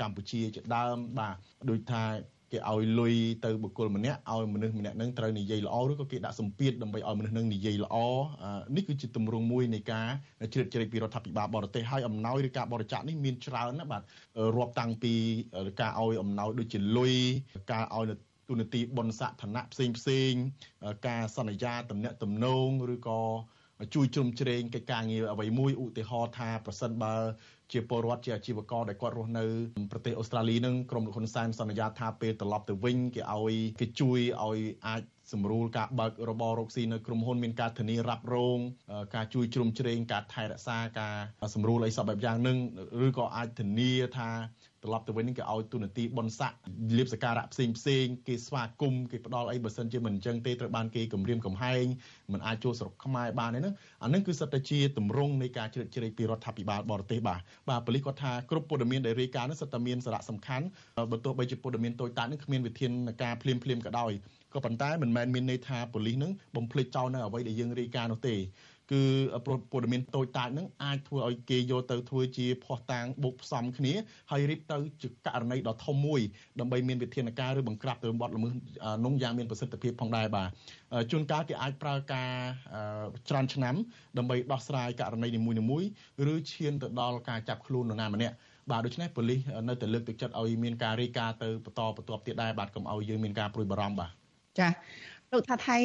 [0.00, 1.36] កម្ពុជាជាដើមបាទ
[1.70, 2.04] ដូចថា
[2.52, 7.96] គេឲ្យលុយទៅបុគ្គលម្នាក់ឲ្យមនុស្សម្នាក់នឹងត្រូវនិយាយល្អឬក៏គេដាក់សម្ពាធដើម្បីឲ្យមនុស្សនឹងនិយាយល្អ
[8.76, 10.08] នេះគឺជាទម្រង់មួយនៃការ
[10.52, 14.02] ជ្រៀតជ្រែកពីរដ្ឋាភិបាលបរទេសហើយអំណោយឬការបរិច្ចាគនេះមានច្រើនណាបាទ
[14.56, 15.12] រាប់តាំងពី
[15.80, 17.14] ការឲ្យអំណោយដូចជាលុយ
[17.72, 18.06] ការឲ្យ
[18.48, 20.32] ទូនាទីបុណ្យស័ក្តិឋានៈផ្សេងផ្សេង
[21.08, 23.20] ការសន្យាតំណែងតំណងឬក៏
[23.94, 27.14] ជួយជ្រោមជ្រែងកិច្ចការងារអ្វីមួយឧទាហរណ៍ថាប្រសិនបើ
[27.72, 29.44] ជាពលរដ្ឋជាអាជីវករដែលគាត់រស់នៅ
[29.92, 35.02] ប្រទេសអូស្ត្រាលីនឹងក្រមលោកហ៊ុនសែនសន្យាថាពេលត្រឡប់ទៅវិញគេឲ្យគេជួយឲ្យអាច
[35.32, 38.58] សម្រួលការបើករបររកស៊ីនៅក្រុមហ៊ុនមានការធានារ៉ាប់រង
[39.14, 41.16] ការជួយជ្រោមជ្រែងការថែរក្សាការ
[41.54, 42.58] សម្រួលអីសពបែបយ៉ាងនឹង
[43.06, 44.30] ឬក៏អាចធានាថា
[44.84, 46.52] ត្រឡប់ទៅវិញគេឲ្យទូនាទីបនស័ក
[46.98, 51.84] លៀបសការៈផ្សេងផ្សេងគេស្វាគមន៍គេផ្ដល់អីបើសិនជាមិនអញ្ចឹងទេត្រូវបានគេគម្រាមកំហែង
[52.32, 60.66] មិនអាចចូលស្រុកខ្មែរបានទេហ្នឹងអានឹងគឺសិតតែជាទម្រង់នៃការជ្រៀតជ្រែកពីរដ្ឋាភិបាលបរទេសបាទបាទប៉ូលីសគាត់ថាគ្រប់ព័ត៌មានដែលរាយការណ៍នោះសិតតែមានសារៈសំខាន់
[61.10, 64.12] បើទោះបីជាព័ត៌មានតូចតាចនឹងគ្មានវិធានការភ្លាមភ្លាមក៏ដោយ
[64.54, 68.36] ក៏ប៉ុន្តែមិនមែនមានន័យថាប៉ូលីសនឹងបំភ្លេចចោលនៅអ្វីដែលយើងរាយការណ៍នោះទេ
[68.92, 69.02] គឺ
[69.72, 73.92] ព័ត៌មានតូចតាចហ្នឹងអាចធ្វើឲ្យគេយកទៅធ្វើជាភ័ស្តុតាងបុកផ្សំគ្នា
[74.30, 76.20] ហើយរៀបទៅជាករណីដ៏ធំមួយ
[76.60, 78.52] ដើម្បីមានវិធានការឬបង្ក្រាបទៅបទល្មើស
[79.04, 80.48] នោះយ៉ាងមានប្រសិទ្ធភាពផងដែរបាទ
[81.10, 82.30] ជួនកាលគេអាចប្រើការ
[83.28, 83.74] ច្រើនឆ្នាំ
[84.18, 85.88] ដើម្បីដោះស្រាយករណីនីមួយៗ
[86.32, 88.34] ឬឈានទៅដល់ការចាប់ខ្លួននរណាម្នាក់
[88.70, 94.10] បាទដូច្នេះប៉ូលីសនៅតែលើកទឹកចិត្តឲ្យមានការរាយការណ៍ទៅបន្តបន្ទាប់ទៀតដែរបាទកុំឲ្យយើងមានការព្រួយបារម្ភបាទ
[94.58, 94.68] ចា
[95.34, 95.78] លោកថាថៃ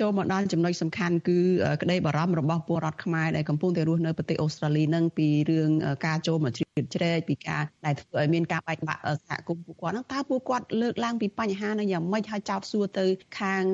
[0.00, 1.38] ចូលមកដល់ចំណុចសំខាន់គឺ
[1.82, 5.70] ក្តីបារម្ភរបស់ពលរដ្ឋខ្មែរដែលកំពុងតែរស់នៅប្រទេសអូស្ត្រាលីនឹងពីរឿង
[6.06, 13.04] ការចូលមកជ្រៀតជ្រែកពីការដែលធ្វើឲ្យមានការបែកបាក់សហគមន៍ពួកគាត់ហ្នឹងតើពួកគាត់លើកឡើងពីបញ្ហានឹងយ៉ាងម៉េចហើយចោទសួរទៅ
[13.40, 13.64] ខាង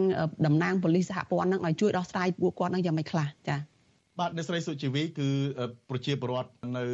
[0.46, 3.71] តំណាងប៉ូលីសសហព័ន្ធហ្នឹងឲ្យជួយដោះស្រាយពួកគាត់ហ្នឹងយ៉ាងម៉េចខ្លះចា៎
[4.22, 5.28] បាទអ្នកស្រីសុជីវីគឺ
[5.90, 6.84] ប្រជាពលរដ្ឋនៅ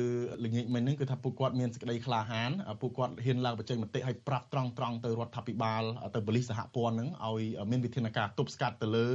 [0.45, 2.51] ល្ងាចមិញហ្នឹងគឺថាពួកគាត់មានសេចក្តីក្លាហាន
[2.81, 5.83] ពួកគាត់ហ៊ានឡើងបញ្ចេញមតិឲ្យប្រាប់ត្រង់ត្រង់ទៅរដ្ឋាភិបាល
[6.15, 9.07] ទៅប៉ូលីសសហព័ន្ធហ្នឹងឲ្យមានវិធានការទប់ស្កាត់ទៅលើ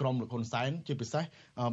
[0.00, 1.24] ក្រមលោកហ៊ុនសែនជាពិសេស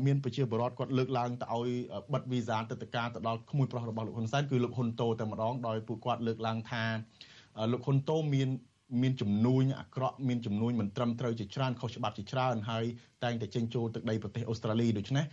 [0.06, 1.70] មានប្រជាពលរដ្ឋគាត់លើកឡើងទៅឲ្យ
[2.14, 6.84] បិទវីសាទឹកតការទៅដល់ក្មួយប្រុសរបស់លោកហ៊ុនសែនគឺលោកហ៊ុនតូតែម្ដងដោយពួកគាត់លើកឡើងថា
[7.72, 8.50] លោកហ៊ុនតូមាន
[9.02, 12.86] មានចំនួនអាក្រក់មានចំនួនមិនត្រឹមត្រូវជាច្រើនខុសច្បាប់ជាច្រើនហើយ
[13.24, 15.26] តែងតែចេញចូលទឹកដីប្រទេសអូស្ត្រាលីដូច្នេះ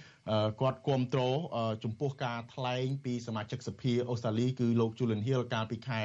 [0.60, 1.38] គាត់គ្រប់គ្រង
[1.84, 6.02] ចំពោះការថ្លែងពីសមាជិកសភាអូស្ត្រាលីគឺលោក Julian Hill កាលពីខែ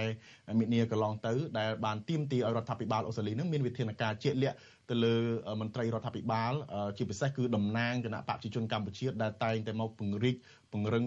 [0.59, 4.57] មិនិនាកន្លងទៅដែលបានទាមទារឲ្យរដ្ឋាភិបាលអូស្ត្រាលីនឹងមានវិធានការជាក់លាក់
[4.89, 5.15] ទៅលើ
[5.61, 6.53] មន្ត្រីរដ្ឋាភិបាល
[6.97, 10.35] ជាពិសេសគឺតំណាងគណៈបព្វជិជនកម្ពុជាដែលតែងតែមកពង្រីក
[10.73, 11.05] ពង្រឹង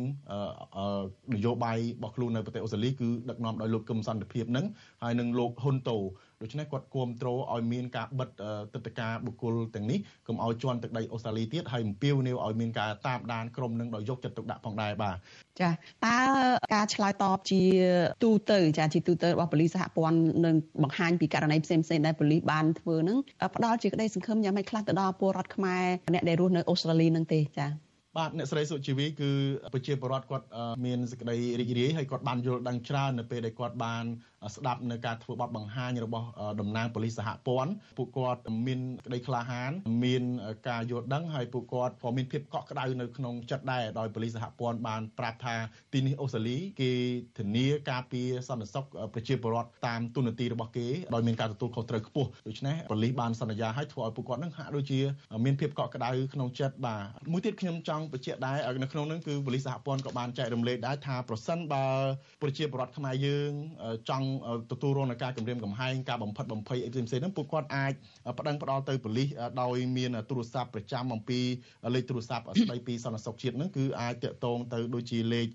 [1.35, 4.67] នយោបាយរបស់ខ្លួននៅប្រទេសអូស្ត្រាលីគឺដឹកនាំដោយលោកកឹមសន្តិភាពនឹង
[5.03, 5.99] ហើយនឹងលោកហ៊ុនតូ
[6.43, 8.31] ដូច្នេះគាត់គ្រប់គ្រងឲ្យមានការបិទ
[8.75, 15.17] ទឹកតការបុគ្គលទាំងនេះកុំឲ្យជន់ទឹកដីអូស្ត្រាលីទៀតហើយអំពាវនាវឲ្យមានការតាមដានក្រុមនឹងដោយយកចិត្តទុកដាក់ផងដែរបាទ
[15.61, 16.19] ចាតើ
[16.75, 17.63] ការឆ្លើយតបជា
[18.25, 23.19] ទូទៅចាជាទូទៅរបស់ប៉ូលីសសហព័ន្ធនឹងបង្ហាញពីករណីផ្សេងផ្សេងដែលប៉ូលីសបានធ្វើនឹង
[23.57, 25.85] ផ្ដល់ជាក្តីសង្ឃឹមយ៉ាងម៉េចខ្លះទៅដល់ពលរដ្ឋខ្មែរ
[26.15, 27.67] អ្នកដែលរស់នៅអូស្ត្រាលីនឹងទេចា
[28.19, 29.31] បាទអ្នកស្រីសុជីវីគឺ
[29.75, 30.47] ប្រជាពលរដ្ឋគាត់
[30.85, 34.05] មានសេចក្តីរីករាយហើយគាត់បានយល់ដឹងច្រើននៅពេលដែលគាត់បាន
[34.55, 36.27] ស្ដាប់នៅការធ្វើបទបង្ហាញរបស់
[36.61, 39.73] តំណាងប៉ូលីសសហព័ន្ធពួកគាត់មានក្តីក្លាហាន
[40.05, 40.23] មាន
[40.69, 45.57] ការយល់ដឹងហើយពួកគាត់ក៏មានភាពកក់ក្ដៅនៅក្នុងចិត្តដែរដោយប៉ូលីសសហព័ន្ធបានប្រាប់ថា
[45.93, 46.93] ទីនេះអូស្ត្រាលីគេ
[47.39, 48.85] ធានាការពារសន្តិសុខ
[49.15, 55.01] ប្រជាពលរដ្ឋតាមទូនាទីរបស់គេដោយមានការទទួលខុសត្រូវខ្ពស់ដូច្នេះប៉ូលីសបានសន្យាឲ្យធ្វើឲ្យពួកគាត់នឹងហាក់ដូចជា
[55.45, 61.87] មានភាពកក់ក្ដៅក្នុងចិត្តបាទមួយទៀតខ្ញុំចង់បញ្ជាក់ដែរនៅក្នុងនោះគឺប៉ូលីសសហព័ន្ធក៏បានចែករំលែកដែរថាប្រសិនបើ
[62.43, 63.51] ប្រជាពលរដ្ឋខ្មែរយើង
[64.11, 64.29] ចង់
[64.71, 67.93] ទទួលរងនឹងការគំរាមកំហែងការបំផិតបំភ័យអីផ្សេងៗហ្នឹងពួកគាត់អាច
[68.39, 69.29] ប្តឹងផ្ដល់ទៅប៉ូលីស
[69.63, 71.41] ដោយមានទូរស័ព្ទប្រចាំអំពី
[71.95, 75.53] លេខទូរស័ព្ទស្ដីពីសន្តិសុខជាតិហ្នឹងគឺអាចតាក់ទងទៅដូចជាលេខ18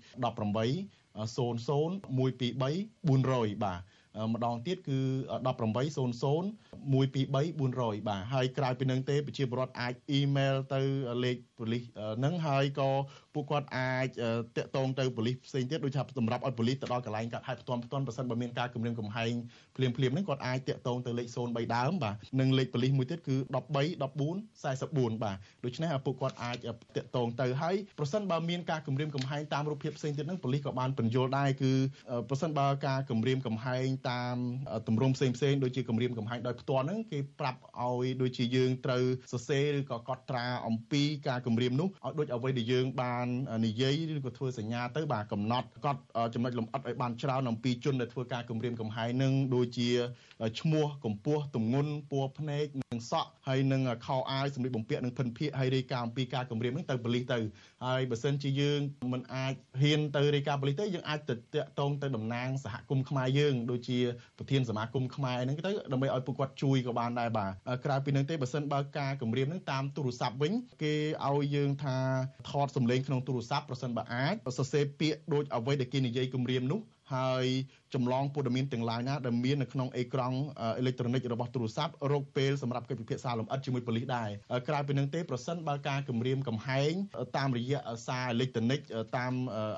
[0.54, 0.58] 00
[1.18, 1.26] 123
[3.08, 3.80] 400បាទ
[4.32, 4.98] ម្ដងទៀតគឺ
[5.46, 10.80] 1800 123 400បាទហើយក្រៅពីនឹងទេប្រជាពលរដ្ឋអាចអ៊ីមែលទៅ
[11.24, 11.84] លេខប៉ូលីស
[12.24, 12.90] នឹងហើយក៏
[13.34, 14.06] ពួកគាត់អាច
[14.56, 19.32] តាក់ទងទៅប៉ូលីសផ្សេងទៀតដូចថាសម្រាប់ឲ្យប៉ូលីសទៅដល់កន្លែងកាត់ហេតុផ្ទាន់ផ្ទាន់បើសិនបើមានការគម្រាមកំហែង
[19.76, 26.56] ភ្លាមភ្លាមហ្នឹងគាត់អាចតាក់ទងទៅលេខ03ដើមបាទនិងលេខប៉ូលីសមួយទៀតគឺ13 14 44បាទដូច្នេះពួកគាត់អាច
[26.96, 31.72] តាក់ទងទៅហើយប្រសិនបើមានការគម្រាមកំហែងតាមរូបភាពផ្សេងទៀតហ្នឹងប៉ូលីសក៏បានបញ្យល់ដែរគឺ
[32.28, 34.36] ប្រសិនបើការគម្រាមកំហែងតាម
[34.88, 43.26] ទម្រង់ផ្សេងផ្សេងដូចជាគម្រាមកំហែងដោយផ្ទាល់ហ្នឹងគេប្រាប់ឲ្យដូចជាយើងត្រូវសរសេរឬក៏កត់ត្រាអំពីការគម្រាមនោះឲ្យដូចអ្វីដែលយើងបាន
[43.66, 46.02] និយាយឬក៏ធ្វើសញ្ញាទៅបាទកំណត់កត់
[46.34, 49.88] ចំណុចលម្អិតឲ្យបានច្រើនអំពីជនដែលធ្វើការគម្រាមកំហែងនឹងដូចជា
[50.60, 57.38] ឈ្មោះកម្ពស់ទម្ងន់ពណ៌ភ្នែកនិងសក់ហើយនឹងខោអាវសម្លៀកបំពាក់និងភិនភាកហើយរាយការណ៍អំពីការគម្រាមនឹងទៅប៉ូលីសទៅ
[57.86, 58.80] ហើយបើសិនជាយើង
[59.12, 63.98] មិនអាចហ៊ានទៅរាយការណ៍ប៉ូលីសទៅយើងអាចទៅតាក់ទងទៅតំណាងសហគមន៍ខ្មែរយើងដូចជា
[64.38, 67.52] ប្រធានសមាគមខ្មែរហ្នឹងទៅដើម្បីឲ្យពួកគាត់ជួយក៏បានដែរបាទ
[67.84, 70.94] ក្រៅពីនឹងទេបើសិនបើការគម្រាមនឹងតាមទូរស័ព្ទវិញគេ
[71.28, 71.96] ឲ្យយើងថា
[72.50, 76.80] ថតសម្លេងក្នុងទូរស័ព្ទប្រសិនបើអាចសរសេរពាក្យដូចអ្វីដែលគេនិយាយគម្រាមនោះ
[77.14, 77.46] ហើយ
[77.94, 80.38] ចម្លងព័ត៌មានទាំងឡាយណាដែលមាននៅក្នុងអេក្រង់
[80.78, 84.28] អេឡិចត្រូនិករបស់ទូរស័ព្ទរកពេលសម្រាប់កិច្ចពិភាក្សាលម្អិតជាមួយប៉ូលីសដែរ
[84.68, 86.92] ក្រៅពីនឹងទេប្រសិនបើការគម្រាមកំហែង
[87.36, 88.80] តាមរយៈសារអេឡិចត្រូនិក
[89.16, 89.32] តាម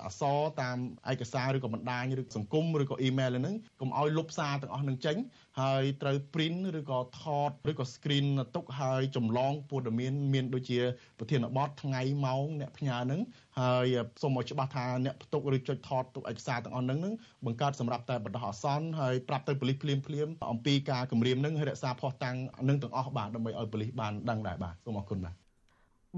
[0.06, 0.76] អសរតាម
[1.12, 5.16] ឯកសារឬក៏បណ្ដាញឬសង្គមឬក៏អ៊ីមែលហ្នឹងកុំឲ្យលុបសារទាំងអស់នឹងចេញ
[5.60, 10.80] ហើយត្រូវ print ឬក៏ថតឬក៏ screen ទុកហើយចម្លងព័ត៌មានមានដូចជា
[11.18, 13.20] ប្រធានបទថ្ងៃម៉ោងអ្នកផ្ញើហ្នឹង
[13.60, 13.86] ហើយ
[14.22, 17.00] សូមឲ្យច្បាស់ថាអ្នកផ្ទុកឬចុចថតទុកឯកសារទាំងអស់ហ្នឹង
[17.44, 22.36] បង្កើតសម្រាប់តែបណ្ដោះអាសន្នហើយប្រាប់ទៅប៉ូលីសភ្លាមភ្លាមអំពីការគម្រាមនឹងរក្សាភស្តុតាង
[22.68, 25.34] នឹងទាំងអស់បាទដើម្បីឲ្យប៉ូលីសបានដឹងដែរបាទសូមអរគុណបាទ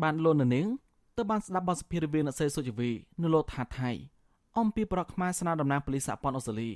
[0.03, 0.69] បានលោកនាង
[1.17, 2.91] ទៅបានស្ដាប់បទសភារវាអ្នកសេសុជីវី
[3.23, 3.91] នៅលោកថាថៃ
[4.59, 6.71] អំពីប្រកខ្មែរស្នើតំណាងប៉ូលីសសហព័ន្ធអូស្ត្រាលី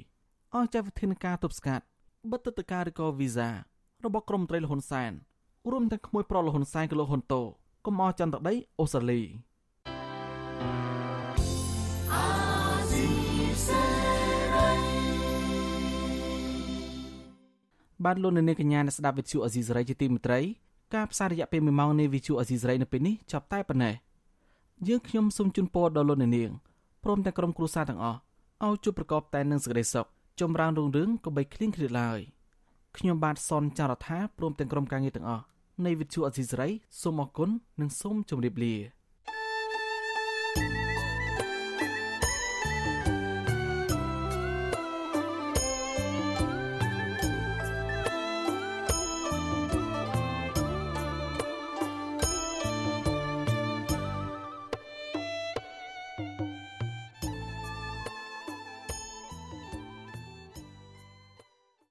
[0.55, 1.85] អស់ចាត់វិធានការទប់ស្កាត់
[2.31, 3.49] បិទទឹកតការឬក៏វីសា
[4.05, 5.13] របស់ក្រុមត្រីលហ៊ុនសែន
[5.73, 7.43] រួមទាំងក្មួយប្រុសលហ៊ុនសែនក៏លោកហ៊ុនតូ
[7.87, 9.21] កុំអស់ចន្ទដីអូស្ត្រាលី
[18.05, 20.41] បានលោកនាងកញ្ញាអ្នកស្ដាប់វិទ្យុអេស៊ីសរ៉ៃជាទីមេត្រី
[20.95, 23.95] ការផ្សាយរយៈពេល1ម៉ោងនៃវិទ្យុអេស៊ីសរ៉ៃនៅពេលនេះចប់តែប៉ុណ្ណេះ
[24.89, 26.53] យើងខ្ញុំសូមជូនពរដល់លោកនាង
[27.05, 28.19] ព្រមទាំងក្រុមគ្រួសារទាំងអស់
[28.65, 30.07] ឲ្យជួបប្រកបតែនឹងសេចក្តីសុខ
[30.41, 32.21] ចម្រើនរុងរឿងកុំបីឃ្លៀងឃ្លាតឡើយ
[32.97, 35.45] ខ្ញុំបាទសនចាររថាព្រមទាំងក្រុមការងារទាំងអស់
[35.85, 36.69] នៃវិទ្យុអសីសេរី
[37.01, 38.75] សូមអរគុណនិងសូមជម្រាបលា